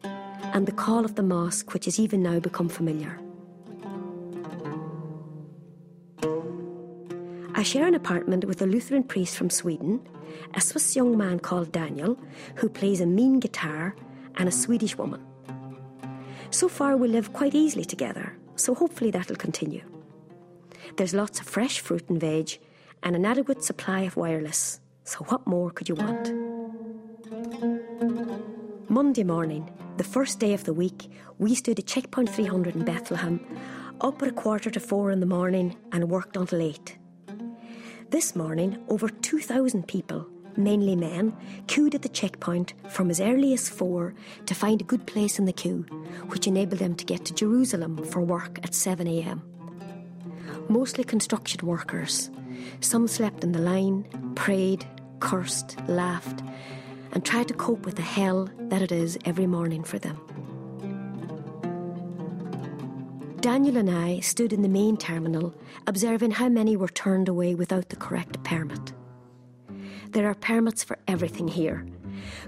And 0.05 0.67
the 0.67 0.73
call 0.73 1.05
of 1.05 1.17
the 1.17 1.23
mosque, 1.25 1.75
which 1.75 1.87
has 1.87 1.99
even 1.99 2.23
now 2.23 2.39
become 2.39 2.69
familiar. 2.69 3.19
I 7.63 7.65
share 7.65 7.87
an 7.87 7.95
apartment 7.95 8.45
with 8.45 8.61
a 8.61 8.67
Lutheran 8.67 9.05
priest 9.05 9.37
from 9.37 9.49
Sweden, 9.49 10.05
a 10.53 10.61
Swiss 10.61 10.97
young 10.97 11.17
man 11.17 11.39
called 11.39 11.71
Daniel, 11.71 12.19
who 12.57 12.69
plays 12.69 13.01
a 13.01 13.07
mean 13.07 13.39
guitar, 13.39 13.95
and 14.35 14.49
a 14.49 14.51
Swedish 14.53 14.99
woman. 14.99 15.25
So 16.51 16.69
far, 16.69 16.97
we 16.97 17.07
live 17.07 17.33
quite 17.33 17.55
easily 17.55 17.85
together, 17.85 18.37
so 18.57 18.75
hopefully 18.75 19.13
that'll 19.13 19.37
continue. 19.37 19.85
There's 20.97 21.15
lots 21.15 21.39
of 21.39 21.47
fresh 21.47 21.79
fruit 21.79 22.03
and 22.09 22.21
veg, 22.21 22.59
and 23.05 23.15
an 23.15 23.25
adequate 23.25 23.63
supply 23.63 24.01
of 24.01 24.17
wireless, 24.17 24.81
so 25.05 25.19
what 25.27 25.47
more 25.47 25.71
could 25.71 25.89
you 25.89 25.95
want? 25.95 26.33
Monday 28.91 29.23
morning, 29.23 29.71
the 29.99 30.11
first 30.17 30.41
day 30.41 30.53
of 30.53 30.65
the 30.65 30.75
week, 30.75 31.13
we 31.39 31.55
stood 31.55 31.79
at 31.79 31.87
Checkpoint 31.87 32.29
300 32.29 32.75
in 32.75 32.85
Bethlehem, 32.85 33.39
up 34.01 34.21
at 34.21 34.31
a 34.31 34.33
quarter 34.33 34.69
to 34.69 34.81
four 34.81 35.13
in 35.13 35.21
the 35.21 35.27
morning, 35.27 35.77
and 35.93 36.11
worked 36.11 36.37
until 36.37 36.61
eight. 36.61 36.99
This 38.13 38.37
morning, 38.37 38.77
over 38.89 39.09
2,000 39.09 39.89
people, 39.89 40.27
mainly 40.55 40.95
men, 40.95 41.35
queued 41.67 41.95
at 41.95 42.03
the 42.03 42.11
checkpoint 42.11 42.75
from 42.91 43.09
as 43.09 43.23
early 43.23 43.55
as 43.55 43.71
four 43.71 44.13
to 44.45 44.55
find 44.55 44.83
a 44.83 44.85
good 44.85 45.07
place 45.07 45.39
in 45.39 45.47
the 45.47 45.53
queue, 45.55 45.87
which 46.29 46.47
enabled 46.47 46.81
them 46.81 46.95
to 46.97 47.07
get 47.07 47.25
to 47.25 47.33
Jerusalem 47.33 47.97
for 48.05 48.21
work 48.21 48.59
at 48.59 48.73
7am. 48.73 49.41
Mostly 50.69 51.05
construction 51.05 51.67
workers. 51.67 52.31
Some 52.81 53.09
slept 53.09 53.45
in 53.45 53.53
the 53.53 53.61
line, 53.61 54.05
prayed, 54.35 54.85
cursed, 55.21 55.79
laughed, 55.89 56.43
and 57.13 57.25
tried 57.25 57.49
to 57.49 57.55
cope 57.55 57.87
with 57.87 57.97
the 57.97 58.03
hell 58.03 58.51
that 58.59 58.83
it 58.83 58.93
is 58.93 59.17
every 59.25 59.47
morning 59.47 59.83
for 59.85 59.99
them. 59.99 60.21
Daniel 63.43 63.77
and 63.77 63.91
I 63.91 64.21
stood 64.21 64.53
in 64.53 64.63
the 64.63 64.69
main 64.69 64.97
terminal, 64.97 65.53
observing 65.89 66.31
how 66.31 66.49
many 66.49 66.77
were 66.77 66.87
turned 66.87 67.29
away 67.29 67.57
without 67.57 67.89
the 67.89 67.97
correct 67.97 68.41
permit. 68.45 68.93
There 70.11 70.31
are 70.31 70.35
permits 70.37 70.85
for 70.85 70.97
everything 71.09 71.49
here. 71.49 71.85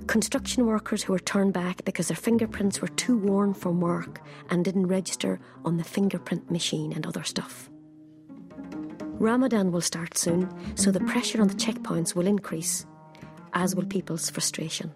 Construction 0.06 0.66
workers 0.66 1.02
who 1.02 1.12
were 1.12 1.18
turned 1.18 1.52
back 1.52 1.84
because 1.84 2.06
their 2.06 2.16
fingerprints 2.16 2.80
were 2.80 2.86
too 2.86 3.18
worn 3.18 3.54
from 3.54 3.80
work 3.80 4.20
and 4.50 4.64
didn't 4.64 4.86
register 4.86 5.40
on 5.64 5.78
the 5.78 5.82
fingerprint 5.82 6.48
machine 6.48 6.92
and 6.92 7.08
other 7.08 7.24
stuff. 7.24 7.68
Ramadan 9.18 9.72
will 9.72 9.80
start 9.80 10.16
soon, 10.16 10.48
so 10.76 10.92
the 10.92 11.00
pressure 11.00 11.40
on 11.40 11.48
the 11.48 11.54
checkpoints 11.54 12.14
will 12.14 12.28
increase, 12.28 12.86
as 13.52 13.74
will 13.74 13.86
people's 13.86 14.30
frustration. 14.30 14.92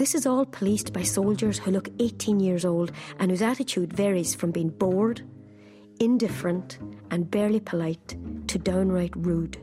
This 0.00 0.14
is 0.14 0.24
all 0.24 0.46
policed 0.46 0.94
by 0.94 1.02
soldiers 1.02 1.58
who 1.58 1.72
look 1.72 1.90
18 1.98 2.40
years 2.40 2.64
old 2.64 2.90
and 3.18 3.30
whose 3.30 3.42
attitude 3.42 3.92
varies 3.92 4.34
from 4.34 4.50
being 4.50 4.70
bored, 4.70 5.20
indifferent, 6.00 6.78
and 7.10 7.30
barely 7.30 7.60
polite 7.60 8.16
to 8.48 8.56
downright 8.56 9.14
rude. 9.14 9.58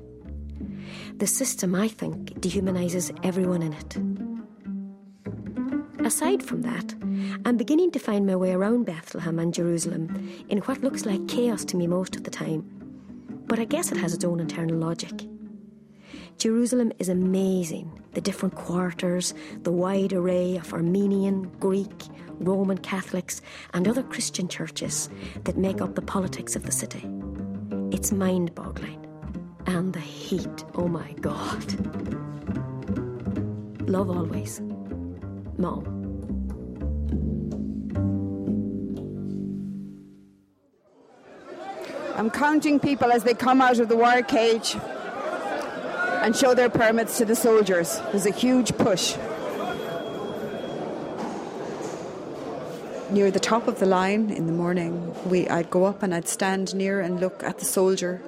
The 1.18 1.26
system, 1.26 1.74
I 1.74 1.88
think, 1.88 2.40
dehumanises 2.40 3.18
everyone 3.26 3.64
in 3.64 3.74
it. 3.74 3.98
Aside 6.06 6.44
from 6.44 6.62
that, 6.62 6.94
I'm 7.44 7.58
beginning 7.58 7.90
to 7.94 8.00
find 8.00 8.28
my 8.28 8.36
way 8.36 8.52
around 8.52 8.86
Bethlehem 8.86 9.40
and 9.40 9.52
Jerusalem 9.52 10.46
in 10.50 10.60
what 10.60 10.84
looks 10.84 11.08
like 11.08 11.28
chaos 11.28 11.66
to 11.66 11.78
me 11.78 11.88
most 11.88 12.16
of 12.16 12.26
the 12.26 12.30
time. 12.30 12.64
But 13.48 13.58
I 13.58 13.66
guess 13.66 13.92
it 13.92 13.98
has 13.98 14.14
its 14.14 14.24
own 14.24 14.40
internal 14.40 14.78
logic. 14.78 15.28
Jerusalem 16.38 16.92
is 17.00 17.10
amazing. 17.10 17.92
The 18.14 18.22
different 18.22 18.54
quarters, 18.54 19.34
the 19.64 19.72
wide 19.72 20.14
array 20.14 20.58
of 20.58 20.72
Armenian, 20.72 21.50
Greek, 21.60 22.04
Roman 22.40 22.78
Catholics, 22.78 23.42
and 23.74 23.88
other 23.88 24.04
Christian 24.04 24.48
churches 24.48 25.10
that 25.46 25.58
make 25.58 25.82
up 25.82 25.96
the 25.96 26.02
politics 26.02 26.56
of 26.56 26.64
the 26.64 26.72
city. 26.72 27.10
It's 27.92 28.12
mind 28.12 28.54
boggling. 28.54 29.04
And 29.66 29.94
the 29.94 30.00
heat, 30.00 30.64
oh 30.76 30.88
my 30.88 31.12
God. 31.14 31.66
Love 33.90 34.12
always. 34.12 34.62
Mom. 35.58 35.96
I'm 42.16 42.30
counting 42.30 42.80
people 42.80 43.12
as 43.12 43.24
they 43.24 43.34
come 43.34 43.60
out 43.60 43.80
of 43.80 43.90
the 43.90 43.96
wire 43.96 44.24
cage 44.24 44.76
and 46.24 46.36
show 46.36 46.54
their 46.54 46.70
permits 46.70 47.18
to 47.18 47.26
the 47.26 47.36
soldiers. 47.36 48.00
There's 48.12 48.26
a 48.26 48.32
huge 48.32 48.78
push. 48.78 49.16
Near 53.10 53.32
the 53.32 53.40
top 53.40 53.68
of 53.68 53.80
the 53.80 53.86
line 53.86 54.30
in 54.30 54.48
the 54.48 54.54
morning, 54.54 55.16
we, 55.30 55.48
I'd 55.48 55.70
go 55.70 55.86
up 55.86 56.04
and 56.04 56.14
I'd 56.14 56.28
stand 56.28 56.76
near 56.76 57.00
and 57.00 57.22
look 57.22 57.42
at 57.44 57.60
the 57.60 57.66
soldier, 57.66 58.22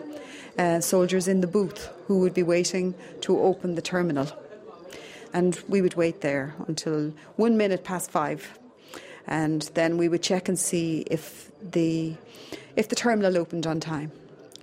uh, 0.57 0.79
soldiers 0.79 1.27
in 1.27 1.41
the 1.41 1.47
booth 1.47 1.89
who 2.07 2.19
would 2.19 2.33
be 2.33 2.43
waiting 2.43 2.95
to 3.21 3.39
open 3.39 3.75
the 3.75 3.81
terminal. 3.81 4.27
And 5.33 5.61
we 5.67 5.81
would 5.81 5.95
wait 5.95 6.21
there 6.21 6.55
until 6.67 7.13
one 7.35 7.57
minute 7.57 7.83
past 7.83 8.09
five. 8.09 8.57
And 9.27 9.63
then 9.73 9.97
we 9.97 10.07
would 10.07 10.23
check 10.23 10.47
and 10.47 10.57
see 10.57 11.01
if 11.11 11.51
the, 11.61 12.15
if 12.75 12.87
the 12.87 12.95
terminal 12.95 13.37
opened 13.37 13.67
on 13.67 13.79
time. 13.79 14.11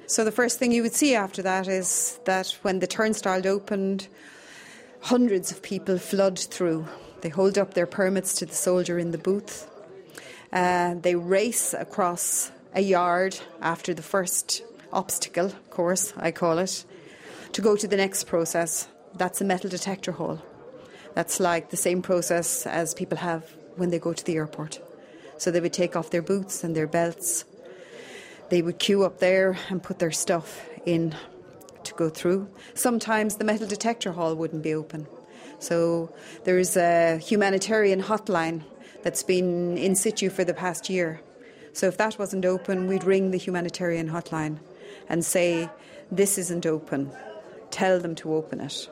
So 0.08 0.24
the 0.24 0.32
first 0.32 0.58
thing 0.60 0.70
you 0.70 0.82
would 0.82 0.94
see 0.94 1.16
after 1.16 1.42
that 1.42 1.66
is 1.66 2.20
that 2.26 2.56
when 2.62 2.78
the 2.78 2.86
turnstile 2.86 3.46
opened, 3.46 4.06
hundreds 5.00 5.50
of 5.50 5.62
people 5.62 5.98
flood 5.98 6.38
through. 6.38 6.86
They 7.22 7.28
hold 7.28 7.58
up 7.58 7.74
their 7.74 7.86
permits 7.86 8.34
to 8.34 8.46
the 8.46 8.54
soldier 8.54 8.98
in 9.00 9.10
the 9.10 9.18
booth. 9.18 9.68
Uh, 10.52 10.94
they 10.94 11.16
race 11.16 11.74
across 11.74 12.52
a 12.72 12.80
yard 12.80 13.38
after 13.60 13.94
the 13.94 14.02
first 14.02 14.62
obstacle 14.92 15.50
course, 15.70 16.12
I 16.16 16.30
call 16.30 16.58
it, 16.58 16.84
to 17.52 17.60
go 17.60 17.74
to 17.76 17.88
the 17.88 17.96
next 17.96 18.24
process. 18.24 18.86
That's 19.14 19.40
a 19.40 19.44
metal 19.44 19.70
detector 19.70 20.12
hall. 20.12 20.40
That's 21.14 21.40
like 21.40 21.70
the 21.70 21.76
same 21.76 22.00
process 22.00 22.64
as 22.64 22.94
people 22.94 23.18
have 23.18 23.50
when 23.74 23.90
they 23.90 23.98
go 23.98 24.12
to 24.12 24.24
the 24.24 24.36
airport. 24.36 24.80
So 25.38 25.50
they 25.50 25.60
would 25.60 25.72
take 25.72 25.96
off 25.96 26.10
their 26.10 26.22
boots 26.22 26.62
and 26.62 26.76
their 26.76 26.86
belts, 26.86 27.44
they 28.48 28.62
would 28.62 28.78
queue 28.78 29.04
up 29.04 29.18
there 29.18 29.58
and 29.68 29.82
put 29.82 29.98
their 29.98 30.10
stuff 30.10 30.68
in 30.84 31.14
to 31.84 31.94
go 31.94 32.08
through. 32.08 32.48
Sometimes 32.74 33.36
the 33.36 33.44
metal 33.44 33.66
detector 33.66 34.12
hall 34.12 34.34
wouldn't 34.34 34.62
be 34.62 34.74
open. 34.74 35.06
So 35.58 36.12
there's 36.44 36.76
a 36.76 37.18
humanitarian 37.18 38.02
hotline 38.02 38.62
that's 39.02 39.22
been 39.22 39.76
in 39.78 39.94
situ 39.94 40.28
for 40.30 40.44
the 40.44 40.54
past 40.54 40.90
year. 40.90 41.20
So 41.72 41.86
if 41.86 41.96
that 41.98 42.18
wasn't 42.18 42.44
open, 42.44 42.86
we'd 42.86 43.04
ring 43.04 43.30
the 43.30 43.38
humanitarian 43.38 44.08
hotline 44.08 44.58
and 45.08 45.24
say, 45.24 45.70
This 46.10 46.38
isn't 46.38 46.66
open. 46.66 47.10
Tell 47.70 48.00
them 48.00 48.14
to 48.16 48.34
open 48.34 48.60
it. 48.60 48.88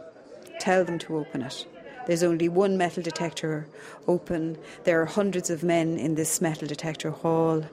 Tell 0.60 0.84
them 0.84 0.98
to 1.00 1.16
open 1.16 1.42
it. 1.42 1.66
There's 2.06 2.22
only 2.22 2.48
one 2.48 2.76
metal 2.76 3.02
detector 3.02 3.66
open. 4.06 4.58
There 4.84 5.00
are 5.00 5.06
hundreds 5.06 5.48
of 5.48 5.62
men 5.62 5.98
in 5.98 6.14
this 6.14 6.40
metal 6.40 6.68
detector 6.68 7.10
hall 7.10 7.64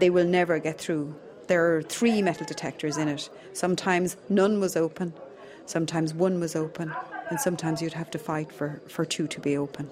they 0.00 0.10
will 0.10 0.26
never 0.26 0.58
get 0.58 0.80
through. 0.80 1.14
There 1.46 1.76
are 1.76 1.82
three 1.82 2.22
metal 2.22 2.46
detectors 2.46 2.96
in 2.96 3.08
it. 3.08 3.28
Sometimes 3.52 4.16
none 4.28 4.60
was 4.60 4.76
open, 4.76 5.12
sometimes 5.66 6.14
one 6.14 6.40
was 6.40 6.56
open, 6.56 6.92
and 7.28 7.38
sometimes 7.40 7.80
you'd 7.80 7.92
have 7.92 8.10
to 8.10 8.18
fight 8.18 8.52
for, 8.52 8.80
for 8.88 9.04
two 9.04 9.26
to 9.28 9.40
be 9.40 9.56
open. 9.56 9.88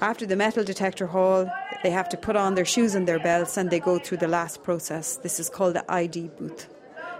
After 0.00 0.24
the 0.24 0.36
metal 0.36 0.64
detector 0.64 1.06
hall, 1.06 1.50
they 1.82 1.90
have 1.90 2.08
to 2.08 2.16
put 2.16 2.34
on 2.34 2.54
their 2.54 2.64
shoes 2.64 2.94
and 2.94 3.06
their 3.06 3.18
belts 3.18 3.58
and 3.58 3.70
they 3.70 3.80
go 3.80 3.98
through 3.98 4.18
the 4.18 4.28
last 4.28 4.62
process. 4.62 5.16
This 5.16 5.38
is 5.38 5.50
called 5.50 5.74
the 5.74 5.92
ID 5.92 6.28
booth. 6.38 6.68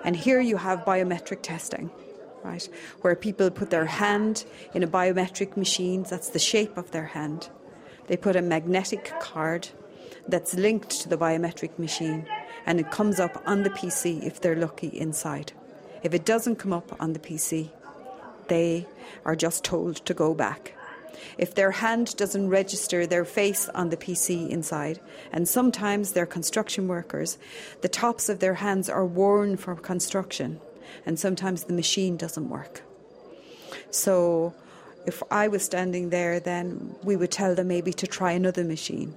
And 0.03 0.17
here 0.17 0.41
you 0.41 0.57
have 0.57 0.87
biometric 0.87 1.43
testing, 1.43 1.91
right? 2.43 2.67
Where 3.03 3.15
people 3.15 3.51
put 3.51 3.69
their 3.69 3.85
hand 3.85 4.47
in 4.73 4.83
a 4.83 4.89
biometric 4.89 5.59
machine, 5.59 6.05
that's 6.05 6.31
the 6.31 6.39
shape 6.39 6.79
of 6.79 6.91
their 6.91 7.05
hand. 7.07 7.51
They 8.07 8.17
put 8.17 8.35
a 8.35 8.43
magnetic 8.43 9.13
card 9.21 9.69
that's 10.29 10.55
linked 10.55 10.91
to 11.01 11.09
the 11.09 11.17
biometric 11.17 11.79
machine 11.79 12.27
and 12.67 12.79
it 12.81 12.91
comes 12.91 13.19
up 13.19 13.43
on 13.47 13.63
the 13.63 13.71
PC 13.71 14.23
if 14.25 14.41
they're 14.41 14.57
lucky 14.57 14.89
inside. 14.89 15.53
If 16.03 16.15
it 16.15 16.25
doesn't 16.25 16.57
come 16.57 16.73
up 16.73 17.01
on 17.01 17.13
the 17.13 17.19
PC, 17.19 17.71
they 18.49 18.87
are 19.25 19.37
just 19.37 19.65
told 19.65 19.97
to 20.07 20.15
go 20.15 20.35
back. 20.35 20.75
If 21.37 21.55
their 21.55 21.71
hand 21.71 22.17
doesn't 22.17 22.49
register 22.49 23.07
their 23.07 23.25
face 23.25 23.69
on 23.71 23.91
the 23.91 23.97
PC 23.97 24.49
inside, 24.49 25.01
and 25.33 25.49
sometimes 25.49 26.13
they're 26.13 26.27
construction 26.27 26.89
workers, 26.89 27.39
the 27.83 27.89
tops 27.89 28.29
of 28.29 28.41
their 28.41 28.55
hands 28.55 28.89
are 28.89 29.05
worn 29.05 29.57
for 29.57 29.75
construction, 29.75 30.61
and 31.05 31.19
sometimes 31.19 31.65
the 31.65 31.75
machine 31.75 32.17
doesn't 32.17 32.49
work. 32.49 32.83
So 33.91 34.55
if 35.07 35.23
I 35.31 35.49
was 35.49 35.65
standing 35.65 36.11
there, 36.11 36.41
then 36.41 36.95
we 37.03 37.17
would 37.17 37.31
tell 37.31 37.55
them 37.55 37.69
maybe 37.69 37.93
to 37.95 38.07
try 38.07 38.33
another 38.33 38.65
machine 38.65 39.17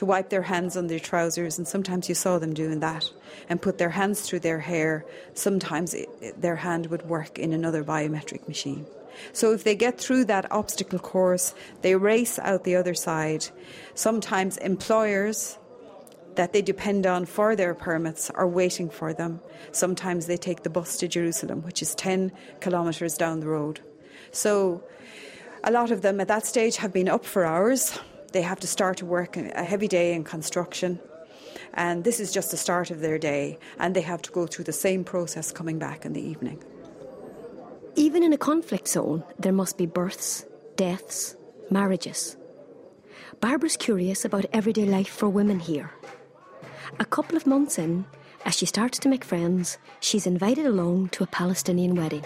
to 0.00 0.06
wipe 0.06 0.30
their 0.30 0.40
hands 0.40 0.78
on 0.78 0.86
their 0.86 0.98
trousers, 0.98 1.58
and 1.58 1.68
sometimes 1.68 2.08
you 2.08 2.14
saw 2.14 2.38
them 2.38 2.54
doing 2.54 2.80
that, 2.80 3.10
and 3.50 3.60
put 3.60 3.76
their 3.76 3.90
hands 3.90 4.22
through 4.22 4.40
their 4.40 4.58
hair. 4.58 5.04
Sometimes 5.34 5.92
it, 5.92 6.08
it, 6.22 6.40
their 6.40 6.56
hand 6.56 6.86
would 6.86 7.02
work 7.02 7.38
in 7.38 7.52
another 7.52 7.84
biometric 7.84 8.48
machine. 8.48 8.86
So 9.34 9.52
if 9.52 9.62
they 9.62 9.74
get 9.74 10.00
through 10.00 10.24
that 10.24 10.50
obstacle 10.50 10.98
course, 10.98 11.54
they 11.82 11.96
race 11.96 12.38
out 12.38 12.64
the 12.64 12.76
other 12.76 12.94
side. 12.94 13.48
Sometimes 13.94 14.56
employers 14.56 15.58
that 16.36 16.54
they 16.54 16.62
depend 16.62 17.06
on 17.06 17.26
for 17.26 17.54
their 17.54 17.74
permits 17.74 18.30
are 18.30 18.48
waiting 18.48 18.88
for 18.88 19.12
them. 19.12 19.40
Sometimes 19.70 20.24
they 20.24 20.38
take 20.38 20.62
the 20.62 20.70
bus 20.70 20.96
to 20.96 21.08
Jerusalem, 21.08 21.60
which 21.62 21.82
is 21.82 21.94
10 21.94 22.32
kilometres 22.62 23.18
down 23.18 23.40
the 23.40 23.48
road. 23.48 23.80
So 24.32 24.82
a 25.62 25.70
lot 25.70 25.90
of 25.90 26.00
them 26.00 26.20
at 26.22 26.28
that 26.28 26.46
stage 26.46 26.76
have 26.78 26.94
been 26.94 27.10
up 27.10 27.26
for 27.26 27.44
hours 27.44 27.98
they 28.32 28.42
have 28.42 28.60
to 28.60 28.66
start 28.66 28.98
to 28.98 29.06
work 29.06 29.36
a 29.36 29.64
heavy 29.64 29.88
day 29.88 30.14
in 30.14 30.24
construction. 30.24 31.00
And 31.74 32.04
this 32.04 32.20
is 32.20 32.32
just 32.32 32.50
the 32.50 32.56
start 32.56 32.90
of 32.90 33.00
their 33.00 33.18
day, 33.18 33.58
and 33.78 33.94
they 33.94 34.00
have 34.00 34.22
to 34.22 34.30
go 34.30 34.46
through 34.46 34.64
the 34.64 34.72
same 34.72 35.04
process 35.04 35.52
coming 35.52 35.78
back 35.78 36.04
in 36.04 36.12
the 36.12 36.22
evening. 36.22 36.62
Even 37.96 38.22
in 38.22 38.32
a 38.32 38.38
conflict 38.38 38.88
zone, 38.88 39.24
there 39.38 39.52
must 39.52 39.76
be 39.76 39.86
births, 39.86 40.44
deaths, 40.76 41.36
marriages. 41.70 42.36
Barbara's 43.40 43.76
curious 43.76 44.24
about 44.24 44.46
everyday 44.52 44.84
life 44.84 45.08
for 45.08 45.28
women 45.28 45.60
here. 45.60 45.92
A 46.98 47.04
couple 47.04 47.36
of 47.36 47.46
months 47.46 47.78
in, 47.78 48.04
as 48.44 48.54
she 48.54 48.66
starts 48.66 48.98
to 48.98 49.08
make 49.08 49.24
friends, 49.24 49.78
she's 50.00 50.26
invited 50.26 50.66
along 50.66 51.08
to 51.10 51.24
a 51.24 51.28
Palestinian 51.28 51.94
wedding. 51.94 52.24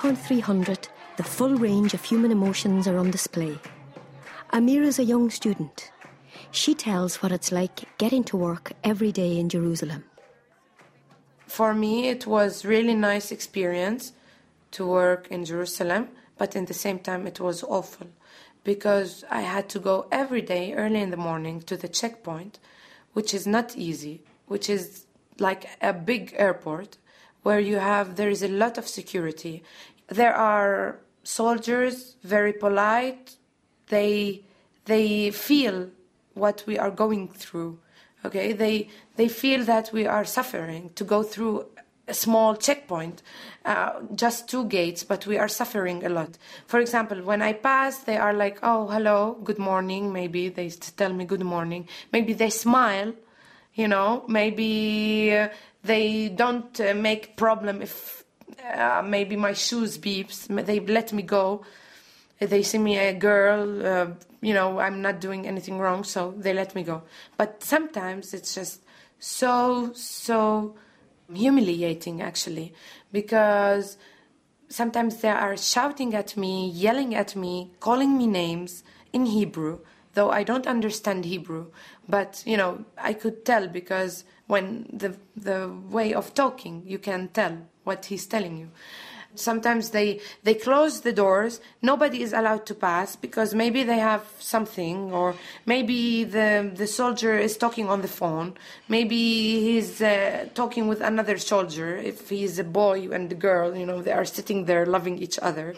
Checkpoint 0.00 0.26
300, 0.26 0.88
the 1.18 1.22
full 1.22 1.56
range 1.56 1.92
of 1.92 2.02
human 2.02 2.30
emotions 2.30 2.88
are 2.88 2.96
on 2.96 3.10
display. 3.10 3.58
Amira 4.50 4.86
is 4.86 4.98
a 4.98 5.04
young 5.04 5.28
student. 5.28 5.92
She 6.52 6.74
tells 6.74 7.16
what 7.16 7.32
it's 7.32 7.52
like 7.52 7.98
getting 7.98 8.24
to 8.24 8.38
work 8.38 8.72
every 8.82 9.12
day 9.12 9.38
in 9.38 9.50
Jerusalem. 9.50 10.04
For 11.46 11.74
me, 11.74 12.08
it 12.08 12.26
was 12.26 12.64
really 12.64 12.94
nice 12.94 13.30
experience 13.30 14.14
to 14.70 14.86
work 14.86 15.28
in 15.30 15.44
Jerusalem, 15.44 16.08
but 16.38 16.56
in 16.56 16.64
the 16.64 16.72
same 16.72 17.00
time, 17.00 17.26
it 17.26 17.38
was 17.38 17.62
awful 17.62 18.06
because 18.64 19.22
I 19.30 19.42
had 19.42 19.68
to 19.68 19.78
go 19.78 20.06
every 20.10 20.40
day 20.40 20.72
early 20.72 21.02
in 21.02 21.10
the 21.10 21.18
morning 21.18 21.60
to 21.64 21.76
the 21.76 21.88
checkpoint, 21.88 22.58
which 23.12 23.34
is 23.34 23.46
not 23.46 23.76
easy, 23.76 24.22
which 24.46 24.70
is 24.70 25.04
like 25.38 25.68
a 25.82 25.92
big 25.92 26.34
airport 26.38 26.96
where 27.42 27.60
you 27.60 27.76
have 27.76 28.16
there 28.16 28.30
is 28.30 28.42
a 28.42 28.48
lot 28.48 28.78
of 28.78 28.86
security. 28.86 29.62
There 30.10 30.34
are 30.34 30.98
soldiers 31.22 32.16
very 32.22 32.52
polite. 32.52 33.36
They 33.88 34.44
they 34.84 35.30
feel 35.30 35.90
what 36.34 36.64
we 36.66 36.78
are 36.78 36.90
going 36.90 37.28
through. 37.28 37.78
Okay, 38.24 38.52
they 38.52 38.88
they 39.16 39.28
feel 39.28 39.64
that 39.64 39.92
we 39.92 40.06
are 40.06 40.24
suffering 40.24 40.90
to 40.94 41.04
go 41.04 41.22
through 41.22 41.66
a 42.08 42.14
small 42.14 42.56
checkpoint, 42.56 43.22
uh, 43.64 44.00
just 44.14 44.48
two 44.48 44.64
gates, 44.64 45.04
but 45.04 45.26
we 45.26 45.38
are 45.38 45.48
suffering 45.48 46.04
a 46.04 46.08
lot. 46.08 46.36
For 46.66 46.80
example, 46.80 47.22
when 47.22 47.40
I 47.40 47.52
pass, 47.52 47.98
they 47.98 48.16
are 48.16 48.34
like, 48.34 48.58
"Oh, 48.62 48.88
hello, 48.88 49.38
good 49.44 49.58
morning." 49.58 50.12
Maybe 50.12 50.48
they 50.48 50.70
tell 50.70 51.12
me 51.12 51.24
good 51.24 51.44
morning. 51.44 51.88
Maybe 52.12 52.32
they 52.32 52.50
smile 52.50 53.12
you 53.74 53.86
know 53.86 54.24
maybe 54.26 55.48
They 55.82 56.28
don't 56.28 56.78
uh, 56.80 56.94
make 56.94 57.36
problem 57.36 57.80
if 57.80 58.24
uh, 58.74 59.02
maybe 59.04 59.36
my 59.36 59.52
shoes 59.52 59.98
beeps. 59.98 60.46
They 60.66 60.80
let 60.80 61.12
me 61.12 61.22
go. 61.22 61.64
They 62.38 62.62
see 62.62 62.78
me 62.78 62.96
a 62.96 63.12
girl, 63.12 63.86
uh, 63.86 64.06
you 64.40 64.54
know, 64.54 64.78
I'm 64.80 65.02
not 65.02 65.20
doing 65.20 65.46
anything 65.46 65.78
wrong, 65.78 66.04
so 66.04 66.32
they 66.38 66.54
let 66.54 66.74
me 66.74 66.82
go. 66.82 67.02
But 67.36 67.62
sometimes 67.62 68.32
it's 68.32 68.54
just 68.54 68.82
so 69.18 69.92
so 69.94 70.74
humiliating, 71.32 72.22
actually, 72.22 72.72
because 73.12 73.98
sometimes 74.70 75.20
they 75.20 75.28
are 75.28 75.56
shouting 75.56 76.14
at 76.14 76.36
me, 76.36 76.70
yelling 76.70 77.14
at 77.14 77.36
me, 77.36 77.72
calling 77.80 78.16
me 78.16 78.26
names 78.26 78.82
in 79.12 79.26
Hebrew, 79.26 79.80
though 80.14 80.30
I 80.30 80.42
don't 80.42 80.66
understand 80.66 81.26
Hebrew. 81.26 81.66
But 82.08 82.42
you 82.46 82.56
know, 82.56 82.86
I 82.96 83.12
could 83.12 83.44
tell 83.44 83.68
because 83.68 84.24
when 84.46 84.88
the 84.90 85.16
the 85.36 85.70
way 85.90 86.14
of 86.14 86.32
talking, 86.32 86.84
you 86.86 86.98
can 86.98 87.28
tell 87.28 87.58
what 87.90 88.00
he's 88.10 88.26
telling 88.34 88.56
you. 88.62 88.68
Sometimes 89.34 89.84
they 89.96 90.08
they 90.46 90.56
close 90.66 90.94
the 91.06 91.14
doors. 91.22 91.54
Nobody 91.90 92.18
is 92.26 92.32
allowed 92.40 92.64
to 92.70 92.74
pass 92.74 93.08
because 93.26 93.50
maybe 93.62 93.80
they 93.90 94.00
have 94.10 94.24
something, 94.54 94.96
or 95.20 95.28
maybe 95.72 95.98
the 96.36 96.48
the 96.80 96.88
soldier 97.00 97.34
is 97.38 97.54
talking 97.64 97.86
on 97.94 98.00
the 98.02 98.12
phone. 98.20 98.48
Maybe 98.96 99.20
he's 99.66 100.02
uh, 100.02 100.48
talking 100.60 100.84
with 100.90 101.00
another 101.12 101.38
soldier. 101.38 101.90
If 102.12 102.28
he's 102.34 102.58
a 102.58 102.68
boy 102.82 102.98
and 103.16 103.30
a 103.30 103.38
girl, 103.48 103.68
you 103.80 103.86
know, 103.86 104.02
they 104.02 104.14
are 104.20 104.28
sitting 104.38 104.66
there 104.70 104.84
loving 104.96 105.16
each 105.26 105.38
other, 105.48 105.68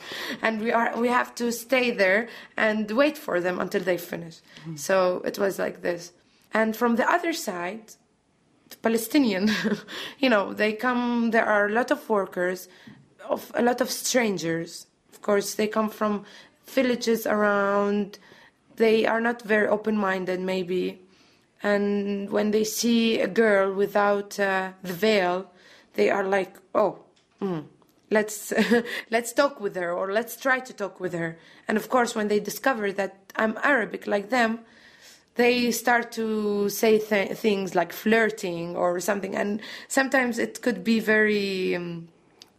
and 0.40 0.55
we 0.64 0.70
are 0.72 0.90
we 1.05 1.09
have 1.18 1.31
to 1.40 1.46
stay 1.53 1.87
there 2.03 2.20
and 2.57 2.90
wait 3.03 3.16
for 3.27 3.37
them 3.46 3.57
until 3.64 3.85
they 3.85 3.98
finish. 3.98 4.37
Mm. 4.64 4.79
So 4.87 4.96
it 5.31 5.37
was 5.44 5.55
like 5.64 5.79
this. 5.88 6.03
And 6.55 6.68
from 6.81 6.96
the 6.96 7.07
other 7.16 7.33
side, 7.48 7.87
Palestinian, 8.80 9.50
you 10.18 10.30
know, 10.30 10.52
they 10.52 10.72
come. 10.72 11.30
There 11.30 11.44
are 11.44 11.66
a 11.66 11.72
lot 11.72 11.90
of 11.90 12.08
workers 12.08 12.68
of 13.28 13.50
a 13.54 13.62
lot 13.62 13.80
of 13.80 13.90
strangers. 13.90 14.87
Of 15.12 15.22
course, 15.22 15.54
they 15.54 15.66
come 15.66 15.90
from 15.90 16.24
villages 16.66 17.26
around. 17.26 18.18
They 18.76 19.06
are 19.06 19.20
not 19.20 19.42
very 19.42 19.68
open-minded, 19.68 20.40
maybe, 20.40 21.00
and 21.62 22.30
when 22.30 22.50
they 22.50 22.64
see 22.64 23.20
a 23.20 23.28
girl 23.28 23.72
without 23.72 24.38
uh, 24.40 24.72
the 24.82 24.92
veil, 24.92 25.50
they 25.94 26.11
are 26.11 26.24
like, 26.24 26.56
"Oh, 26.74 26.98
mm, 27.40 27.64
let's 28.11 28.52
let's 29.11 29.32
talk 29.32 29.61
with 29.61 29.76
her, 29.76 29.92
or 29.92 30.12
let's 30.12 30.37
try 30.37 30.61
to 30.61 30.72
talk 30.72 30.98
with 31.00 31.12
her." 31.12 31.38
And 31.68 31.76
of 31.76 31.88
course, 31.88 32.14
when 32.14 32.28
they 32.28 32.40
discover 32.40 32.92
that 32.92 33.32
I'm 33.37 33.58
Arabic 33.62 34.06
like 34.06 34.30
them, 34.30 34.61
they 35.34 35.70
start 35.70 36.12
to 36.12 36.68
say 36.68 36.98
th- 36.98 37.36
things 37.36 37.74
like 37.74 37.92
flirting 37.92 38.76
or 38.76 39.00
something, 39.00 39.34
and 39.34 39.60
sometimes 39.88 40.38
it 40.38 40.62
could 40.62 40.84
be 40.84 41.00
very. 41.00 41.76
Um, 41.76 42.08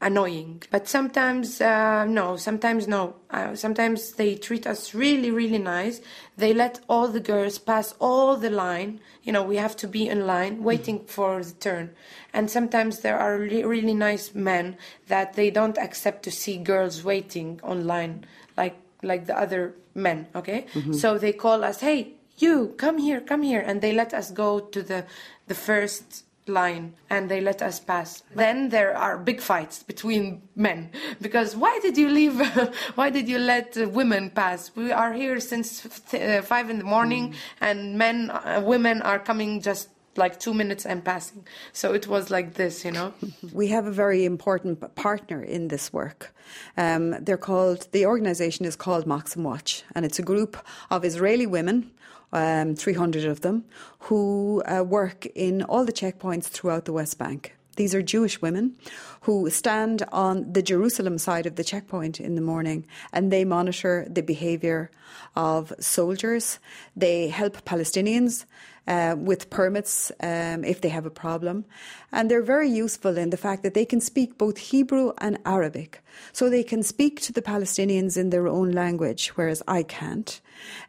annoying. 0.03 0.61
But 0.69 0.87
sometimes, 0.87 1.61
uh, 1.61 2.05
no, 2.05 2.35
sometimes 2.35 2.87
no. 2.87 3.15
Uh, 3.29 3.55
sometimes 3.55 4.13
they 4.13 4.35
treat 4.35 4.67
us 4.67 4.93
really, 4.93 5.31
really 5.31 5.57
nice. 5.57 6.01
They 6.37 6.53
let 6.53 6.81
all 6.87 7.07
the 7.07 7.19
girls 7.19 7.57
pass 7.57 7.95
all 7.99 8.35
the 8.35 8.49
line. 8.49 8.99
You 9.23 9.31
know, 9.31 9.43
we 9.43 9.55
have 9.55 9.75
to 9.77 9.87
be 9.87 10.07
in 10.07 10.27
line 10.27 10.63
waiting 10.63 10.99
mm-hmm. 10.99 11.07
for 11.07 11.43
the 11.43 11.53
turn. 11.53 11.95
And 12.33 12.51
sometimes 12.51 12.99
there 12.99 13.17
are 13.17 13.37
really, 13.37 13.63
really 13.63 13.93
nice 13.93 14.35
men 14.35 14.77
that 15.07 15.33
they 15.33 15.49
don't 15.49 15.77
accept 15.77 16.23
to 16.23 16.31
see 16.31 16.57
girls 16.57 17.03
waiting 17.03 17.59
online 17.63 18.25
like 18.57 18.75
like 19.01 19.25
the 19.25 19.37
other 19.37 19.73
men. 19.95 20.27
Okay, 20.35 20.67
mm-hmm. 20.73 20.93
so 20.93 21.17
they 21.17 21.33
call 21.33 21.63
us, 21.63 21.79
hey. 21.79 22.13
You 22.37 22.73
come 22.77 22.97
here, 22.97 23.21
come 23.21 23.43
here, 23.43 23.63
and 23.65 23.81
they 23.81 23.93
let 23.93 24.13
us 24.13 24.31
go 24.31 24.59
to 24.59 24.81
the 24.81 25.05
the 25.47 25.55
first 25.55 26.23
line 26.47 26.93
and 27.09 27.29
they 27.29 27.41
let 27.41 27.61
us 27.61 27.79
pass. 27.79 28.23
Then 28.35 28.69
there 28.69 28.95
are 28.97 29.17
big 29.17 29.41
fights 29.41 29.83
between 29.83 30.41
men 30.55 30.91
because 31.21 31.55
why 31.55 31.79
did 31.81 31.97
you 31.97 32.09
leave? 32.09 32.39
why 32.95 33.09
did 33.09 33.27
you 33.27 33.39
let 33.39 33.75
women 33.91 34.29
pass? 34.29 34.71
We 34.75 34.91
are 34.91 35.13
here 35.13 35.39
since 35.39 35.85
uh, 36.13 36.41
five 36.43 36.69
in 36.69 36.79
the 36.79 36.85
morning 36.85 37.31
mm. 37.31 37.35
and 37.61 37.97
men, 37.97 38.29
uh, 38.29 38.61
women 38.65 39.01
are 39.01 39.19
coming 39.19 39.61
just 39.61 39.89
like 40.15 40.39
two 40.39 40.53
minutes 40.53 40.85
and 40.85 41.03
passing. 41.03 41.45
So 41.71 41.93
it 41.93 42.07
was 42.07 42.29
like 42.29 42.53
this, 42.53 42.85
you 42.85 42.91
know. 42.91 43.13
we 43.53 43.69
have 43.69 43.87
a 43.87 43.91
very 43.91 44.25
important 44.25 44.95
partner 44.95 45.41
in 45.41 45.69
this 45.69 45.91
work. 45.91 46.35
Um, 46.77 47.11
they're 47.23 47.37
called, 47.37 47.87
the 47.93 48.05
organization 48.05 48.65
is 48.65 48.75
called 48.75 49.05
Machsom 49.05 49.41
Watch, 49.41 49.83
and 49.95 50.05
it's 50.05 50.19
a 50.19 50.23
group 50.23 50.57
of 50.91 51.03
Israeli 51.03 51.47
women 51.47 51.89
um, 52.33 52.75
300 52.75 53.25
of 53.25 53.41
them, 53.41 53.63
who 53.99 54.61
uh, 54.65 54.83
work 54.83 55.25
in 55.27 55.63
all 55.63 55.85
the 55.85 55.93
checkpoints 55.93 56.45
throughout 56.45 56.85
the 56.85 56.93
West 56.93 57.17
Bank. 57.17 57.55
These 57.75 57.95
are 57.95 58.03
Jewish 58.03 58.39
women 58.41 58.75
who 59.21 59.49
stand 59.49 60.03
on 60.11 60.51
the 60.53 60.61
Jerusalem 60.61 61.17
side 61.17 61.47
of 61.47 61.55
the 61.55 61.63
checkpoint 61.63 62.19
in 62.19 62.35
the 62.35 62.41
morning 62.41 62.85
and 63.11 63.31
they 63.31 63.45
monitor 63.45 64.05
the 64.07 64.21
behaviour 64.21 64.91
of 65.35 65.73
soldiers. 65.79 66.59
They 66.95 67.29
help 67.29 67.65
Palestinians 67.65 68.45
uh, 68.87 69.15
with 69.17 69.49
permits 69.49 70.11
um, 70.21 70.63
if 70.63 70.81
they 70.81 70.89
have 70.89 71.05
a 71.05 71.09
problem. 71.09 71.65
And 72.11 72.29
they're 72.29 72.43
very 72.43 72.69
useful 72.69 73.17
in 73.17 73.29
the 73.29 73.37
fact 73.37 73.63
that 73.63 73.73
they 73.73 73.85
can 73.85 74.01
speak 74.01 74.37
both 74.37 74.57
Hebrew 74.57 75.13
and 75.19 75.39
Arabic. 75.45 76.03
So 76.31 76.49
they 76.49 76.63
can 76.63 76.83
speak 76.83 77.21
to 77.21 77.33
the 77.33 77.41
Palestinians 77.41 78.17
in 78.17 78.29
their 78.29 78.47
own 78.47 78.71
language, 78.71 79.29
whereas 79.29 79.63
I 79.67 79.83
can't. 79.83 80.39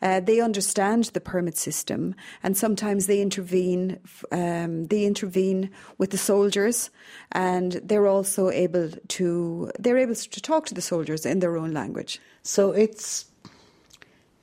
Uh, 0.02 0.20
they 0.20 0.40
understand 0.40 1.04
the 1.04 1.20
permit 1.20 1.56
system, 1.56 2.14
and 2.42 2.56
sometimes 2.56 3.06
they 3.06 3.20
intervene. 3.20 3.98
Um, 4.30 4.86
they 4.86 5.04
intervene 5.04 5.70
with 5.98 6.10
the 6.10 6.18
soldiers, 6.18 6.90
and 7.32 7.72
they're 7.82 8.06
also 8.06 8.50
able 8.50 8.90
to 8.90 9.70
they're 9.78 9.98
able 9.98 10.14
to 10.14 10.40
talk 10.40 10.66
to 10.66 10.74
the 10.74 10.82
soldiers 10.82 11.24
in 11.24 11.40
their 11.40 11.56
own 11.56 11.72
language. 11.72 12.20
So 12.42 12.72
it's 12.72 13.26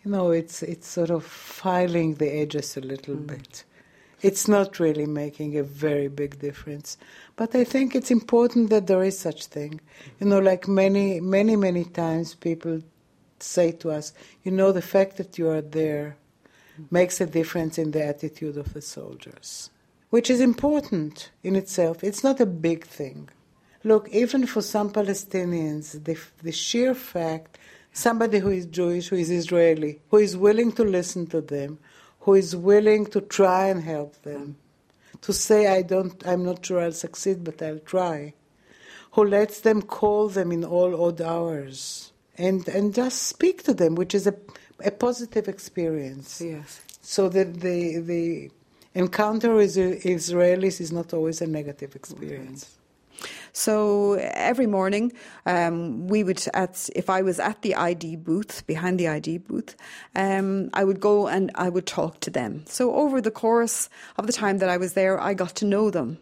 you 0.04 0.12
know, 0.12 0.32
it's 0.32 0.64
it's 0.64 0.88
sort 0.88 1.10
of 1.10 1.24
filing 1.24 2.16
the 2.16 2.30
edges 2.30 2.78
a 2.78 2.82
little 2.82 3.16
mm. 3.16 3.28
bit. 3.28 3.64
It's 4.22 4.48
not 4.48 4.80
really 4.80 5.08
making 5.08 5.58
a 5.58 5.64
very 5.64 6.08
big 6.08 6.40
difference, 6.40 6.98
but 7.36 7.56
I 7.56 7.64
think 7.64 7.96
it's 7.96 8.12
important 8.12 8.70
that 8.70 8.86
there 8.86 9.04
is 9.04 9.18
such 9.18 9.48
thing. 9.48 9.82
You 10.20 10.28
know, 10.28 10.40
like 10.40 10.68
many 10.68 11.20
many 11.20 11.56
many 11.56 11.86
times 11.86 12.36
people 12.36 12.82
say 13.40 13.72
to 13.72 13.92
us, 13.92 14.14
you 14.44 14.52
know, 14.52 14.72
the 14.72 14.82
fact 14.82 15.18
that 15.18 15.38
you 15.38 15.50
are 15.50 15.62
there 15.62 16.18
makes 16.90 17.20
a 17.20 17.26
difference 17.26 17.78
in 17.78 17.92
the 17.92 18.04
attitude 18.04 18.58
of 18.58 18.74
the 18.74 18.82
soldiers, 18.82 19.70
which 20.10 20.30
is 20.30 20.40
important 20.40 21.32
in 21.44 21.56
itself. 21.56 22.04
It's 22.04 22.24
not 22.24 22.40
a 22.40 22.46
big 22.46 22.86
thing. 22.86 23.30
Look, 23.84 24.10
even 24.10 24.46
for 24.46 24.62
some 24.62 24.92
Palestinians, 24.92 26.04
the, 26.04 26.18
the 26.44 26.52
sheer 26.52 26.94
fact 26.94 27.58
somebody 27.92 28.40
who 28.40 28.50
is 28.50 28.66
Jewish, 28.66 29.10
who 29.10 29.18
is 29.18 29.30
Israeli, 29.30 30.00
who 30.10 30.18
is 30.18 30.38
willing 30.38 30.72
to 30.74 30.84
listen 30.84 31.28
to 31.28 31.42
them, 31.42 31.80
who 32.22 32.36
is 32.36 32.56
willing 32.56 33.06
to 33.08 33.22
try 33.22 33.68
and 33.68 33.84
help 33.84 34.22
them, 34.24 34.58
to 35.22 35.34
say, 35.34 35.68
I 35.68 35.82
don't, 35.82 36.26
I'm 36.26 36.44
not 36.44 36.66
sure 36.66 36.82
I'll 36.82 36.92
succeed, 36.92 37.44
but 37.44 37.62
I'll 37.62 37.80
try, 37.80 38.34
who 39.12 39.26
lets 39.26 39.62
them 39.62 39.82
call 39.82 40.30
them 40.30 40.52
in 40.52 40.64
all 40.64 41.06
odd 41.06 41.22
hours 41.22 42.12
and, 42.38 42.68
and 42.68 42.94
just 42.94 43.24
speak 43.24 43.64
to 43.64 43.74
them, 43.74 43.96
which 43.96 44.16
is 44.16 44.26
a, 44.26 44.36
a 44.84 44.92
positive 44.92 45.48
experience. 45.48 46.42
Yes. 46.42 46.82
So 47.02 47.30
that 47.30 47.60
the, 47.62 48.00
the 48.00 48.52
encounter 48.94 49.54
with 49.54 49.76
Israelis 49.76 50.80
is 50.80 50.92
not 50.92 51.14
always 51.14 51.42
a 51.42 51.48
negative 51.48 51.96
experience. 51.96 52.78
So 53.54 54.14
every 54.14 54.68
morning, 54.68 55.14
um, 55.46 56.08
we 56.08 56.24
would, 56.24 56.44
at, 56.54 56.90
if 56.96 57.10
I 57.10 57.22
was 57.22 57.40
at 57.40 57.62
the 57.62 57.76
ID 57.76 58.18
booth, 58.18 58.66
behind 58.68 59.00
the 59.00 59.08
ID 59.08 59.40
booth, 59.40 59.76
um, 60.16 60.70
I 60.74 60.84
would 60.84 61.00
go 61.00 61.28
and 61.28 61.52
I 61.56 61.70
would 61.70 61.86
talk 61.86 62.20
to 62.22 62.30
them. 62.30 62.64
So 62.68 62.94
over 62.96 63.22
the 63.22 63.32
course 63.32 63.90
of 64.18 64.28
the 64.28 64.34
time 64.34 64.60
that 64.60 64.70
I 64.70 64.78
was 64.78 64.94
there, 64.94 65.20
I 65.20 65.34
got 65.34 65.56
to 65.56 65.66
know 65.66 65.90
them. 65.90 66.18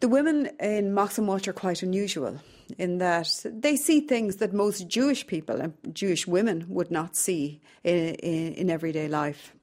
The 0.00 0.08
women 0.08 0.50
in 0.60 0.94
Machsom 0.94 1.26
Watch 1.26 1.48
are 1.48 1.52
quite 1.52 1.82
unusual 1.82 2.38
in 2.78 2.98
that 2.98 3.44
they 3.44 3.76
see 3.76 4.00
things 4.00 4.36
that 4.36 4.52
most 4.52 4.88
Jewish 4.88 5.26
people 5.26 5.60
and 5.60 5.74
Jewish 5.92 6.26
women 6.26 6.66
would 6.68 6.90
not 6.90 7.16
see 7.16 7.60
in, 7.82 8.14
in, 8.16 8.54
in 8.54 8.70
everyday 8.70 9.08
life. 9.08 9.53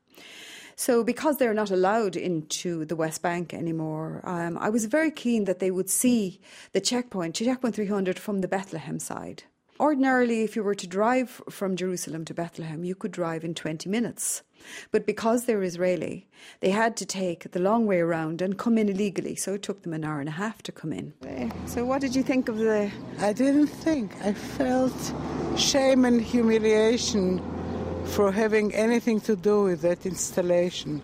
So, 0.75 1.03
because 1.03 1.38
they're 1.38 1.53
not 1.53 1.71
allowed 1.71 2.15
into 2.15 2.86
the 2.86 2.95
West 2.95 3.21
Bank 3.21 3.53
anymore, 3.53 4.21
um, 4.23 4.57
I 4.57 4.69
was 4.69 4.86
very 4.86 5.12
keen 5.12 5.45
that 5.45 5.60
they 5.60 5.71
would 5.71 5.89
see 5.89 6.39
the 6.73 6.81
checkpoint, 6.81 7.36
checkpoint 7.36 7.75
300, 7.75 8.17
from 8.19 8.41
the 8.41 8.47
Bethlehem 8.47 8.99
side. 8.99 9.43
Ordinarily, 9.79 10.43
if 10.43 10.55
you 10.55 10.63
were 10.63 10.75
to 10.75 10.86
drive 10.86 11.41
from 11.49 11.75
Jerusalem 11.75 12.23
to 12.25 12.36
Bethlehem, 12.36 12.84
you 12.84 12.93
could 12.93 13.12
drive 13.12 13.43
in 13.43 13.55
20 13.55 13.89
minutes. 13.89 14.43
But 14.91 15.07
because 15.07 15.45
they're 15.45 15.63
Israeli, 15.63 16.27
they 16.60 16.69
had 16.69 16.95
to 16.97 17.05
take 17.05 17.51
the 17.51 17.60
long 17.60 17.88
way 17.88 17.99
around 17.99 18.43
and 18.43 18.60
come 18.60 18.77
in 18.77 18.89
illegally. 18.89 19.36
So 19.36 19.55
it 19.55 19.63
took 19.63 19.81
them 19.81 19.93
an 19.93 20.03
hour 20.03 20.19
and 20.19 20.29
a 20.29 20.34
half 20.34 20.62
to 20.63 20.71
come 20.71 20.93
in. 20.93 21.13
So, 21.65 21.84
what 21.84 21.99
did 21.99 22.15
you 22.15 22.21
think 22.21 22.47
of 22.47 22.57
the. 22.57 22.91
I 23.19 23.34
didn't 23.34 23.67
think. 23.67 24.12
I 24.23 24.34
felt 24.34 25.13
shame 25.57 26.05
and 26.05 26.21
humiliation 26.21 27.41
for 28.05 28.31
having 28.31 28.73
anything 28.73 29.21
to 29.21 29.35
do 29.35 29.63
with 29.63 29.81
that 29.81 30.05
installation. 30.05 31.01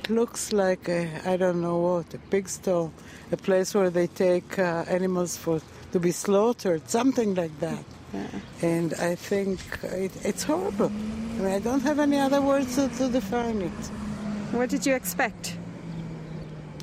it 0.00 0.10
looks 0.10 0.52
like 0.52 0.88
a, 0.88 1.08
I 1.24 1.36
don't 1.36 1.60
know 1.60 1.78
what, 1.78 2.14
a 2.14 2.18
pig 2.18 2.48
stall, 2.48 2.92
a 3.32 3.36
place 3.36 3.74
where 3.74 3.90
they 3.90 4.06
take 4.06 4.58
uh, 4.58 4.84
animals 4.88 5.36
for 5.36 5.60
to 5.92 6.00
be 6.00 6.12
slaughtered, 6.12 6.88
something 6.88 7.34
like 7.34 7.58
that. 7.60 7.84
Yeah. 8.12 8.26
And 8.62 8.94
I 8.94 9.14
think 9.14 9.60
it, 9.82 10.12
it's 10.24 10.44
horrible. 10.44 10.86
I 10.86 11.38
mean, 11.38 11.46
I 11.46 11.58
don't 11.58 11.80
have 11.80 11.98
any 11.98 12.18
other 12.18 12.40
words 12.40 12.76
to, 12.76 12.88
to 12.88 13.08
define 13.08 13.62
it. 13.62 13.80
What 14.52 14.70
did 14.70 14.86
you 14.86 14.94
expect? 14.94 15.56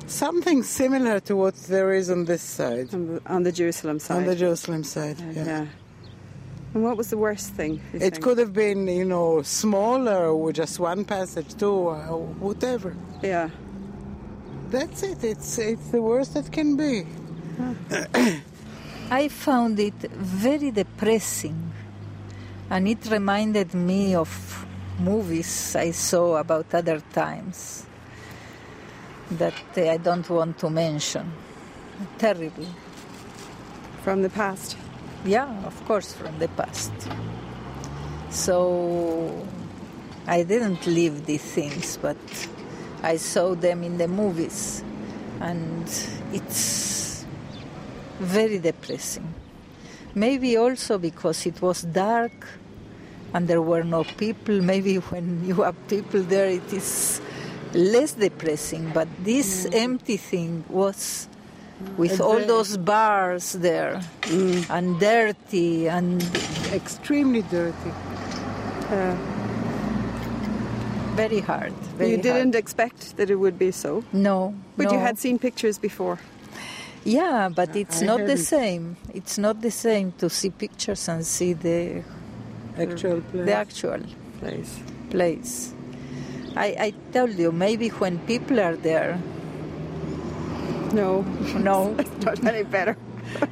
Something 0.06 0.62
similar 0.62 1.20
to 1.20 1.36
what 1.36 1.54
there 1.64 1.92
is 1.94 2.10
on 2.10 2.26
this 2.26 2.42
side. 2.42 2.92
On 2.92 3.06
the, 3.06 3.22
on 3.26 3.42
the 3.42 3.52
Jerusalem 3.52 3.98
side. 3.98 4.18
On 4.18 4.24
the 4.24 4.36
Jerusalem 4.36 4.84
side, 4.84 5.18
yeah. 5.32 5.44
yeah. 5.44 5.66
And 6.74 6.82
what 6.82 6.96
was 6.96 7.10
the 7.10 7.16
worst 7.16 7.50
thing? 7.50 7.80
It 7.92 8.00
think? 8.00 8.20
could 8.20 8.38
have 8.38 8.52
been, 8.52 8.88
you 8.88 9.04
know, 9.04 9.42
smaller 9.42 10.34
with 10.34 10.56
just 10.56 10.80
one 10.80 11.04
passage 11.04 11.54
too, 11.54 11.70
or 11.70 12.26
whatever. 12.40 12.96
Yeah. 13.22 13.48
That's 14.70 15.04
it. 15.04 15.22
It's 15.22 15.58
it's 15.58 15.88
the 15.90 16.02
worst 16.02 16.34
that 16.34 16.50
can 16.50 16.76
be. 16.76 17.06
I 19.10 19.28
found 19.28 19.78
it 19.78 19.94
very 19.94 20.72
depressing, 20.72 21.72
and 22.68 22.88
it 22.88 23.08
reminded 23.08 23.72
me 23.72 24.16
of 24.16 24.66
movies 24.98 25.76
I 25.76 25.92
saw 25.92 26.38
about 26.38 26.74
other 26.74 27.00
times 27.12 27.86
that 29.30 29.54
I 29.76 29.98
don't 29.98 30.28
want 30.28 30.58
to 30.58 30.70
mention. 30.70 31.32
Terrible. 32.18 32.66
From 34.02 34.22
the 34.22 34.30
past? 34.30 34.76
Yeah, 35.24 35.48
of 35.64 35.84
course, 35.86 36.12
from 36.12 36.38
the 36.38 36.48
past. 36.48 36.92
So 38.28 39.46
I 40.26 40.42
didn't 40.42 40.86
live 40.86 41.24
these 41.24 41.42
things, 41.42 41.96
but 41.96 42.16
I 43.02 43.16
saw 43.16 43.54
them 43.54 43.82
in 43.82 43.96
the 43.96 44.08
movies, 44.08 44.84
and 45.40 45.84
it's 46.32 47.24
very 48.20 48.58
depressing. 48.58 49.32
Maybe 50.14 50.56
also 50.56 50.98
because 50.98 51.46
it 51.46 51.60
was 51.60 51.82
dark 51.82 52.46
and 53.32 53.48
there 53.48 53.62
were 53.62 53.82
no 53.82 54.04
people. 54.04 54.60
Maybe 54.72 54.96
when 54.96 55.44
you 55.46 55.62
have 55.62 55.76
people 55.88 56.22
there, 56.22 56.46
it 56.46 56.72
is 56.72 57.20
less 57.72 58.12
depressing, 58.12 58.90
but 58.94 59.08
this 59.24 59.66
mm. 59.66 59.74
empty 59.74 60.16
thing 60.16 60.64
was 60.68 61.28
with 61.96 62.20
all 62.20 62.40
those 62.40 62.76
bars 62.76 63.52
there 63.52 64.00
mm. 64.22 64.68
and 64.70 64.98
dirty 65.00 65.88
and 65.88 66.22
extremely 66.72 67.42
dirty. 67.42 67.92
Uh, 68.90 69.16
very 71.14 71.40
hard. 71.40 71.72
Very 71.96 72.10
you 72.10 72.16
didn't 72.16 72.54
hard. 72.54 72.54
expect 72.56 73.16
that 73.16 73.30
it 73.30 73.36
would 73.36 73.58
be 73.58 73.70
so? 73.70 74.02
No. 74.12 74.54
But 74.76 74.86
no. 74.86 74.92
you 74.94 74.98
had 74.98 75.18
seen 75.18 75.38
pictures 75.38 75.78
before? 75.78 76.18
Yeah, 77.04 77.50
but 77.54 77.76
it's 77.76 78.02
I 78.02 78.06
not 78.06 78.26
the 78.26 78.36
same. 78.36 78.96
It's 79.12 79.38
not 79.38 79.60
the 79.60 79.70
same 79.70 80.12
to 80.18 80.28
see 80.30 80.50
pictures 80.50 81.08
and 81.08 81.24
see 81.24 81.52
the 81.52 82.02
actual 82.78 83.20
place. 83.20 83.46
The 83.46 83.54
actual 83.54 84.00
place. 84.40 84.80
Place. 85.10 85.74
I, 86.56 86.66
I 86.86 86.94
told 87.12 87.34
you, 87.34 87.52
maybe 87.52 87.88
when 87.88 88.18
people 88.20 88.58
are 88.58 88.76
there, 88.76 89.18
no. 90.94 91.22
No. 91.58 91.92
not 92.24 92.44
any 92.44 92.64
better. 92.64 92.96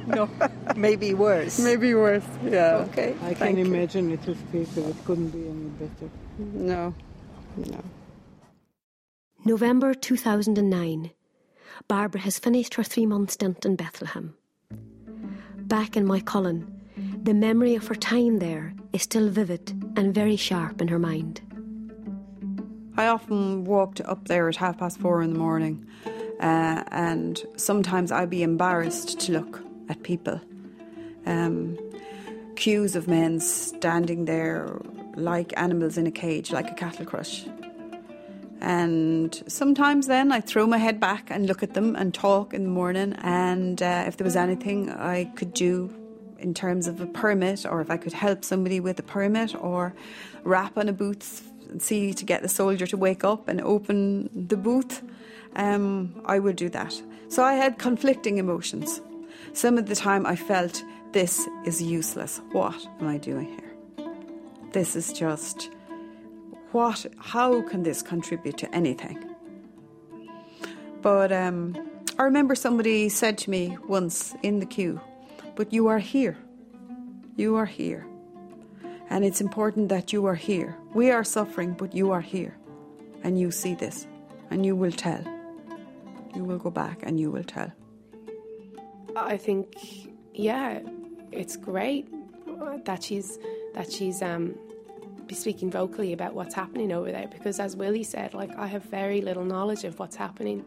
no. 0.07 0.29
Maybe 0.75 1.13
worse. 1.13 1.59
Maybe 1.59 1.93
worse. 1.93 2.25
Yeah. 2.43 2.85
Okay. 2.89 3.15
I 3.23 3.33
can 3.33 3.57
imagine 3.57 4.11
it 4.11 4.25
with 4.25 4.51
people. 4.51 4.89
It 4.89 4.95
couldn't 5.05 5.29
be 5.29 5.47
any 5.47 5.69
better. 5.81 6.09
No. 6.37 6.93
No. 7.57 7.83
November 9.45 9.93
2009. 9.93 11.11
Barbara 11.87 12.21
has 12.21 12.39
finished 12.39 12.75
her 12.75 12.83
three 12.83 13.05
month 13.05 13.31
stint 13.31 13.65
in 13.65 13.75
Bethlehem. 13.75 14.35
Back 15.57 15.97
in 15.97 16.05
Moycullen, 16.05 16.67
the 17.23 17.33
memory 17.33 17.75
of 17.75 17.87
her 17.87 17.95
time 17.95 18.39
there 18.39 18.73
is 18.93 19.01
still 19.01 19.29
vivid 19.29 19.71
and 19.97 20.13
very 20.13 20.35
sharp 20.35 20.81
in 20.81 20.87
her 20.87 20.99
mind. 20.99 21.41
I 22.95 23.07
often 23.07 23.65
walked 23.65 24.01
up 24.01 24.27
there 24.27 24.47
at 24.47 24.55
half 24.55 24.77
past 24.77 24.99
four 24.99 25.23
in 25.23 25.33
the 25.33 25.39
morning 25.39 25.85
uh, 26.43 26.83
and 26.91 27.41
sometimes 27.55 28.11
I'd 28.11 28.29
be 28.29 28.43
embarrassed 28.43 29.17
to 29.21 29.31
look 29.31 29.63
at 29.87 30.03
people. 30.03 30.41
Um, 31.25 31.77
queues 32.57 32.97
of 32.97 33.07
men 33.07 33.39
standing 33.39 34.25
there 34.25 34.81
like 35.15 35.53
animals 35.55 35.97
in 35.97 36.05
a 36.05 36.11
cage, 36.11 36.51
like 36.51 36.69
a 36.69 36.73
cattle 36.73 37.05
crush. 37.05 37.45
And 38.59 39.41
sometimes 39.47 40.07
then 40.07 40.33
I 40.33 40.41
throw 40.41 40.67
my 40.67 40.79
head 40.79 40.99
back 40.99 41.31
and 41.31 41.47
look 41.47 41.63
at 41.63 41.75
them 41.75 41.95
and 41.95 42.13
talk 42.13 42.53
in 42.53 42.63
the 42.63 42.69
morning. 42.69 43.13
And 43.19 43.81
uh, 43.81 44.03
if 44.07 44.17
there 44.17 44.25
was 44.25 44.35
anything 44.35 44.91
I 44.91 45.25
could 45.35 45.53
do 45.53 45.93
in 46.39 46.53
terms 46.53 46.87
of 46.87 46.99
a 46.99 47.05
permit, 47.05 47.65
or 47.65 47.79
if 47.79 47.89
I 47.89 47.95
could 47.95 48.11
help 48.11 48.43
somebody 48.43 48.81
with 48.81 48.99
a 48.99 49.03
permit, 49.03 49.55
or 49.55 49.93
rap 50.43 50.77
on 50.77 50.89
a 50.89 50.93
booth 50.93 51.49
and 51.69 51.81
see 51.81 52.13
to 52.13 52.25
get 52.25 52.41
the 52.41 52.49
soldier 52.49 52.85
to 52.87 52.97
wake 52.97 53.23
up 53.23 53.47
and 53.47 53.61
open 53.61 54.29
the 54.33 54.57
booth, 54.57 55.01
um, 55.55 56.21
I 56.25 56.39
would 56.39 56.55
do 56.55 56.69
that. 56.69 56.99
So 57.29 57.43
I 57.43 57.53
had 57.53 57.79
conflicting 57.79 58.37
emotions. 58.37 59.01
Some 59.53 59.77
of 59.77 59.87
the 59.87 59.95
time 59.95 60.25
I 60.25 60.35
felt 60.35 60.83
this 61.11 61.47
is 61.65 61.81
useless. 61.81 62.41
What 62.51 62.87
am 62.99 63.07
I 63.07 63.17
doing 63.17 63.47
here? 63.47 64.07
This 64.71 64.95
is 64.95 65.13
just 65.13 65.69
what 66.71 67.05
how 67.17 67.61
can 67.61 67.83
this 67.83 68.01
contribute 68.01 68.57
to 68.57 68.75
anything? 68.75 69.23
But 71.01 71.31
um, 71.31 71.75
I 72.17 72.23
remember 72.23 72.55
somebody 72.55 73.09
said 73.09 73.37
to 73.39 73.49
me 73.49 73.77
once 73.87 74.35
in 74.41 74.59
the 74.59 74.65
queue, 74.65 74.99
but 75.55 75.71
you 75.71 75.87
are 75.87 75.99
here. 75.99 76.37
You 77.35 77.55
are 77.55 77.65
here. 77.65 78.05
And 79.09 79.23
it's 79.25 79.41
important 79.41 79.89
that 79.89 80.13
you 80.13 80.25
are 80.25 80.35
here. 80.35 80.75
We 80.93 81.11
are 81.11 81.23
suffering, 81.23 81.73
but 81.73 81.93
you 81.93 82.11
are 82.11 82.21
here. 82.21 82.57
And 83.23 83.39
you 83.39 83.51
see 83.51 83.75
this. 83.75 84.07
And 84.49 84.65
you 84.65 84.75
will 84.75 84.91
tell 84.91 85.23
you 86.35 86.43
will 86.43 86.57
go 86.57 86.69
back 86.69 86.99
and 87.03 87.19
you 87.19 87.31
will 87.31 87.43
tell? 87.43 87.71
I 89.15 89.37
think, 89.37 89.75
yeah, 90.33 90.79
it's 91.31 91.55
great 91.55 92.07
that 92.85 93.03
she's 93.03 93.39
that 93.73 93.91
she's 93.91 94.21
um, 94.21 94.55
speaking 95.31 95.71
vocally 95.71 96.13
about 96.13 96.33
what's 96.33 96.53
happening 96.53 96.91
over 96.91 97.11
there. 97.11 97.27
Because 97.27 97.59
as 97.59 97.75
Willie 97.75 98.03
said, 98.03 98.33
like 98.33 98.55
I 98.57 98.67
have 98.67 98.83
very 98.83 99.21
little 99.21 99.45
knowledge 99.45 99.83
of 99.83 99.97
what's 99.99 100.15
happening, 100.15 100.65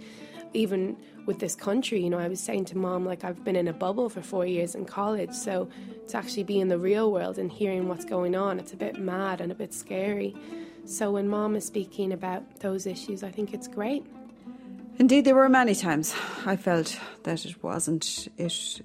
even 0.54 0.96
with 1.24 1.38
this 1.38 1.54
country. 1.54 2.02
You 2.02 2.10
know, 2.10 2.18
I 2.18 2.28
was 2.28 2.40
saying 2.40 2.66
to 2.66 2.78
mom, 2.78 3.04
like 3.04 3.24
I've 3.24 3.44
been 3.44 3.56
in 3.56 3.68
a 3.68 3.72
bubble 3.72 4.08
for 4.08 4.22
four 4.22 4.46
years 4.46 4.74
in 4.74 4.84
college, 4.84 5.32
so 5.32 5.68
to 6.08 6.16
actually 6.16 6.44
be 6.44 6.60
in 6.60 6.68
the 6.68 6.78
real 6.78 7.12
world 7.12 7.38
and 7.38 7.50
hearing 7.50 7.88
what's 7.88 8.04
going 8.04 8.34
on, 8.34 8.58
it's 8.58 8.72
a 8.72 8.76
bit 8.76 8.98
mad 8.98 9.40
and 9.40 9.52
a 9.52 9.54
bit 9.54 9.72
scary. 9.74 10.34
So 10.84 11.12
when 11.12 11.28
mom 11.28 11.56
is 11.56 11.64
speaking 11.64 12.12
about 12.12 12.60
those 12.60 12.86
issues, 12.86 13.24
I 13.24 13.30
think 13.30 13.52
it's 13.52 13.66
great. 13.66 14.06
Indeed, 14.98 15.26
there 15.26 15.34
were 15.34 15.48
many 15.48 15.74
times 15.74 16.14
I 16.46 16.56
felt 16.56 16.98
that 17.24 17.44
it 17.44 17.62
wasn't 17.62 18.28
it. 18.38 18.80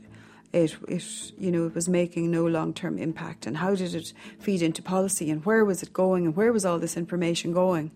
It, 0.53 0.75
it, 0.89 1.31
you 1.39 1.49
know, 1.49 1.67
it 1.67 1.73
was 1.73 1.87
making 1.87 2.29
no 2.29 2.45
long-term 2.45 2.97
impact, 2.97 3.47
and 3.47 3.55
how 3.55 3.73
did 3.73 3.95
it 3.95 4.11
feed 4.37 4.61
into 4.61 4.81
policy, 4.81 5.31
and 5.31 5.45
where 5.45 5.63
was 5.63 5.81
it 5.81 5.93
going, 5.93 6.25
and 6.25 6.35
where 6.35 6.51
was 6.51 6.65
all 6.65 6.77
this 6.77 6.97
information 6.97 7.53
going? 7.53 7.91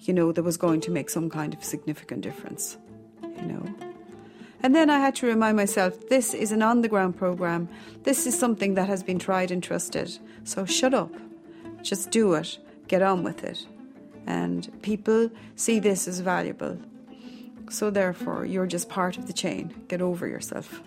You 0.00 0.14
know, 0.14 0.32
that 0.32 0.42
was 0.42 0.56
going 0.56 0.80
to 0.80 0.90
make 0.90 1.10
some 1.10 1.28
kind 1.28 1.52
of 1.52 1.62
significant 1.62 2.22
difference. 2.22 2.78
You 3.22 3.42
know, 3.42 3.74
and 4.62 4.74
then 4.74 4.88
I 4.88 5.00
had 5.00 5.14
to 5.16 5.26
remind 5.26 5.58
myself 5.58 6.08
this 6.08 6.32
is 6.32 6.52
an 6.52 6.62
on-the-ground 6.62 7.18
program. 7.18 7.68
This 8.04 8.26
is 8.26 8.38
something 8.38 8.74
that 8.76 8.88
has 8.88 9.02
been 9.02 9.18
tried 9.18 9.50
and 9.50 9.62
trusted. 9.62 10.18
So 10.44 10.64
shut 10.64 10.94
up, 10.94 11.12
just 11.82 12.10
do 12.10 12.32
it, 12.32 12.58
get 12.88 13.02
on 13.02 13.22
with 13.22 13.44
it, 13.44 13.66
and 14.26 14.70
people 14.80 15.30
see 15.56 15.78
this 15.78 16.08
as 16.08 16.20
valuable 16.20 16.78
so 17.72 17.90
therefore, 17.90 18.44
you're 18.44 18.66
just 18.66 18.88
part 18.88 19.16
of 19.16 19.26
the 19.26 19.32
chain. 19.32 19.74
Get 19.88 20.02
over 20.02 20.26
yourself. 20.26 20.82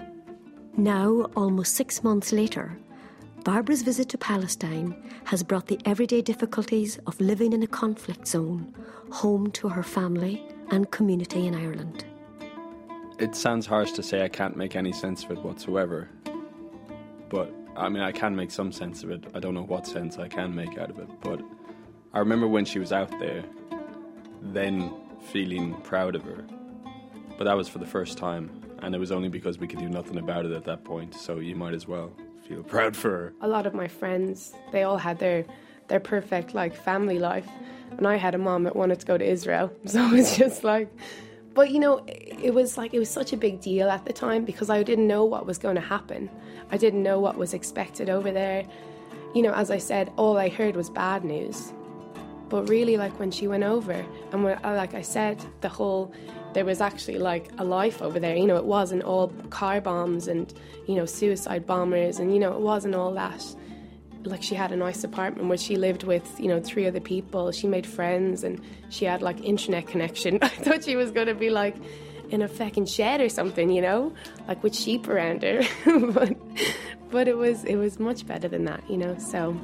Now, 0.77 1.29
almost 1.35 1.75
six 1.75 2.03
months 2.03 2.31
later, 2.31 2.77
Barbara's 3.43 3.81
visit 3.81 4.09
to 4.09 4.17
Palestine 4.17 4.95
has 5.25 5.43
brought 5.43 5.67
the 5.67 5.79
everyday 5.85 6.21
difficulties 6.21 6.99
of 7.07 7.19
living 7.19 7.53
in 7.53 7.63
a 7.63 7.67
conflict 7.67 8.27
zone 8.27 8.73
home 9.11 9.51
to 9.51 9.69
her 9.69 9.83
family 9.83 10.43
and 10.71 10.89
community 10.91 11.47
in 11.47 11.55
Ireland. 11.55 12.05
It 13.19 13.35
sounds 13.35 13.65
harsh 13.65 13.91
to 13.93 14.03
say 14.03 14.23
I 14.23 14.27
can't 14.27 14.57
make 14.57 14.75
any 14.75 14.91
sense 14.91 15.23
of 15.23 15.31
it 15.31 15.39
whatsoever, 15.39 16.09
but 17.29 17.53
I 17.77 17.87
mean, 17.89 18.03
I 18.03 18.11
can 18.11 18.35
make 18.35 18.51
some 18.51 18.71
sense 18.71 19.03
of 19.03 19.11
it. 19.11 19.23
I 19.33 19.39
don't 19.39 19.53
know 19.53 19.63
what 19.63 19.87
sense 19.87 20.17
I 20.17 20.27
can 20.27 20.53
make 20.53 20.77
out 20.77 20.89
of 20.89 20.99
it, 20.99 21.09
but 21.21 21.39
I 22.13 22.19
remember 22.19 22.47
when 22.47 22.65
she 22.65 22.79
was 22.79 22.91
out 22.91 23.11
there, 23.19 23.43
then 24.41 24.91
feeling 25.31 25.75
proud 25.81 26.15
of 26.15 26.23
her 26.23 26.45
but 27.37 27.45
that 27.45 27.55
was 27.55 27.67
for 27.67 27.79
the 27.79 27.85
first 27.85 28.17
time, 28.17 28.49
and 28.79 28.93
it 28.95 28.99
was 28.99 29.11
only 29.11 29.29
because 29.29 29.57
we 29.57 29.67
could 29.67 29.79
do 29.79 29.89
nothing 29.89 30.17
about 30.17 30.45
it 30.45 30.51
at 30.51 30.63
that 30.65 30.83
point. 30.83 31.13
So 31.15 31.39
you 31.39 31.55
might 31.55 31.73
as 31.73 31.87
well 31.87 32.11
feel 32.47 32.63
proud 32.63 32.95
for 32.95 33.09
her. 33.09 33.33
A 33.41 33.47
lot 33.47 33.65
of 33.65 33.73
my 33.73 33.87
friends, 33.87 34.53
they 34.71 34.83
all 34.83 34.97
had 34.97 35.19
their 35.19 35.45
their 35.87 35.99
perfect 35.99 36.53
like 36.53 36.75
family 36.75 37.19
life, 37.19 37.47
And 37.97 38.07
I 38.07 38.15
had 38.15 38.33
a 38.35 38.37
mom 38.37 38.63
that 38.63 38.75
wanted 38.75 38.99
to 38.99 39.05
go 39.05 39.17
to 39.17 39.25
Israel. 39.25 39.71
So 39.85 40.13
it's 40.13 40.35
just 40.35 40.63
like, 40.63 40.89
but 41.53 41.69
you 41.69 41.79
know, 41.79 42.03
it 42.07 42.53
was 42.53 42.77
like, 42.77 42.93
it 42.93 42.99
was 42.99 43.09
such 43.09 43.33
a 43.33 43.37
big 43.37 43.61
deal 43.61 43.89
at 43.89 44.05
the 44.05 44.13
time 44.13 44.45
because 44.45 44.69
I 44.69 44.83
didn't 44.83 45.07
know 45.07 45.23
what 45.23 45.45
was 45.45 45.57
going 45.57 45.75
to 45.75 45.81
happen. 45.81 46.29
I 46.71 46.77
didn't 46.77 47.03
know 47.03 47.19
what 47.19 47.37
was 47.37 47.53
expected 47.53 48.09
over 48.09 48.31
there. 48.31 48.65
You 49.33 49.41
know, 49.43 49.53
as 49.53 49.69
I 49.69 49.77
said, 49.77 50.11
all 50.17 50.37
I 50.37 50.49
heard 50.49 50.75
was 50.75 50.89
bad 50.89 51.23
news. 51.23 51.71
But 52.49 52.69
really, 52.69 52.97
like 52.97 53.19
when 53.19 53.31
she 53.31 53.47
went 53.47 53.63
over, 53.63 54.05
and 54.31 54.43
when, 54.43 54.57
uh, 54.63 54.75
like 54.75 54.93
I 54.93 55.01
said, 55.01 55.43
the 55.61 55.69
whole 55.69 56.13
there 56.55 56.65
was 56.65 56.79
actually 56.79 57.19
like 57.19 57.49
a 57.57 57.65
life 57.65 58.01
over 58.01 58.17
there. 58.17 58.35
You 58.35 58.47
know, 58.47 58.55
it 58.55 58.63
wasn't 58.63 59.03
all 59.03 59.27
car 59.49 59.81
bombs 59.81 60.27
and, 60.29 60.51
you 60.87 60.95
know, 60.95 61.05
suicide 61.05 61.67
bombers 61.67 62.17
and, 62.17 62.33
you 62.33 62.39
know, 62.39 62.53
it 62.53 62.61
wasn't 62.61 62.95
all 62.95 63.13
that. 63.13 63.45
Like 64.23 64.41
she 64.41 64.55
had 64.55 64.71
a 64.71 64.77
nice 64.77 65.03
apartment 65.03 65.49
where 65.49 65.57
she 65.57 65.75
lived 65.75 66.03
with, 66.03 66.25
you 66.39 66.47
know, 66.47 66.61
three 66.61 66.87
other 66.87 67.01
people. 67.01 67.51
She 67.51 67.67
made 67.67 67.85
friends 67.85 68.45
and 68.45 68.61
she 68.89 69.03
had 69.03 69.21
like 69.21 69.43
internet 69.43 69.85
connection. 69.85 70.39
I 70.41 70.47
thought 70.47 70.85
she 70.85 70.95
was 70.95 71.11
going 71.11 71.27
to 71.27 71.35
be 71.35 71.49
like 71.49 71.75
in 72.29 72.41
a 72.41 72.47
fucking 72.47 72.85
shed 72.85 73.19
or 73.19 73.27
something, 73.27 73.69
you 73.69 73.81
know, 73.81 74.13
like 74.47 74.63
with 74.63 74.73
sheep 74.73 75.09
around 75.09 75.43
her. 75.43 75.61
but, 76.13 76.37
but 77.11 77.27
it 77.27 77.35
was 77.35 77.65
it 77.65 77.75
was 77.75 77.99
much 77.99 78.25
better 78.25 78.47
than 78.47 78.63
that, 78.63 78.81
you 78.89 78.97
know. 78.97 79.17
So 79.17 79.59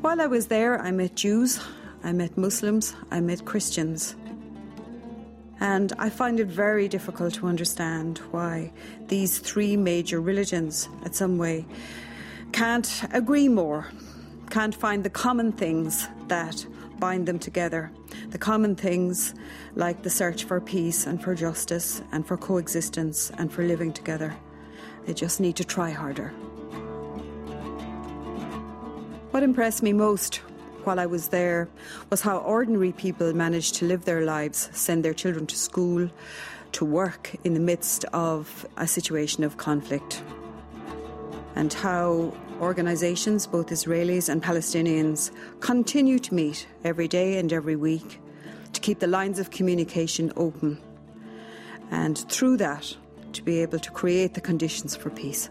while 0.00 0.20
I 0.20 0.26
was 0.26 0.46
there, 0.46 0.80
I 0.80 0.90
met 0.92 1.14
Jews, 1.14 1.60
I 2.02 2.12
met 2.12 2.38
Muslims, 2.38 2.94
I 3.10 3.20
met 3.20 3.44
Christians. 3.44 4.16
And 5.60 5.92
I 5.98 6.08
find 6.08 6.40
it 6.40 6.46
very 6.46 6.88
difficult 6.88 7.34
to 7.34 7.46
understand 7.46 8.18
why 8.30 8.72
these 9.08 9.38
three 9.38 9.76
major 9.76 10.20
religions, 10.20 10.88
at 11.04 11.14
some 11.14 11.36
way, 11.36 11.66
can't 12.52 13.02
agree 13.12 13.48
more, 13.48 13.88
can't 14.48 14.74
find 14.74 15.04
the 15.04 15.10
common 15.10 15.52
things 15.52 16.08
that 16.28 16.66
bind 16.98 17.28
them 17.28 17.38
together. 17.38 17.90
The 18.30 18.38
common 18.38 18.76
things 18.76 19.34
like 19.74 20.02
the 20.02 20.10
search 20.10 20.44
for 20.44 20.60
peace 20.60 21.06
and 21.06 21.22
for 21.22 21.34
justice 21.34 22.00
and 22.10 22.26
for 22.26 22.38
coexistence 22.38 23.30
and 23.36 23.52
for 23.52 23.64
living 23.64 23.92
together. 23.92 24.34
They 25.04 25.12
just 25.12 25.40
need 25.40 25.56
to 25.56 25.64
try 25.64 25.90
harder. 25.90 26.32
What 29.30 29.44
impressed 29.44 29.84
me 29.84 29.92
most 29.92 30.36
while 30.82 30.98
I 30.98 31.06
was 31.06 31.28
there 31.28 31.68
was 32.10 32.20
how 32.20 32.38
ordinary 32.38 32.90
people 32.90 33.32
managed 33.32 33.76
to 33.76 33.84
live 33.86 34.04
their 34.04 34.24
lives, 34.24 34.68
send 34.72 35.04
their 35.04 35.14
children 35.14 35.46
to 35.46 35.56
school, 35.56 36.10
to 36.72 36.84
work 36.84 37.36
in 37.44 37.54
the 37.54 37.60
midst 37.60 38.04
of 38.06 38.66
a 38.76 38.88
situation 38.88 39.44
of 39.44 39.56
conflict, 39.56 40.24
and 41.54 41.72
how 41.72 42.34
organisations, 42.60 43.46
both 43.46 43.68
Israelis 43.68 44.28
and 44.28 44.42
Palestinians, 44.42 45.30
continue 45.60 46.18
to 46.18 46.34
meet 46.34 46.66
every 46.82 47.06
day 47.06 47.38
and 47.38 47.52
every 47.52 47.76
week 47.76 48.20
to 48.72 48.80
keep 48.80 48.98
the 48.98 49.06
lines 49.06 49.38
of 49.38 49.52
communication 49.52 50.32
open, 50.36 50.76
and 51.92 52.18
through 52.28 52.56
that, 52.56 52.96
to 53.32 53.44
be 53.44 53.60
able 53.62 53.78
to 53.78 53.92
create 53.92 54.34
the 54.34 54.40
conditions 54.40 54.96
for 54.96 55.10
peace. 55.10 55.50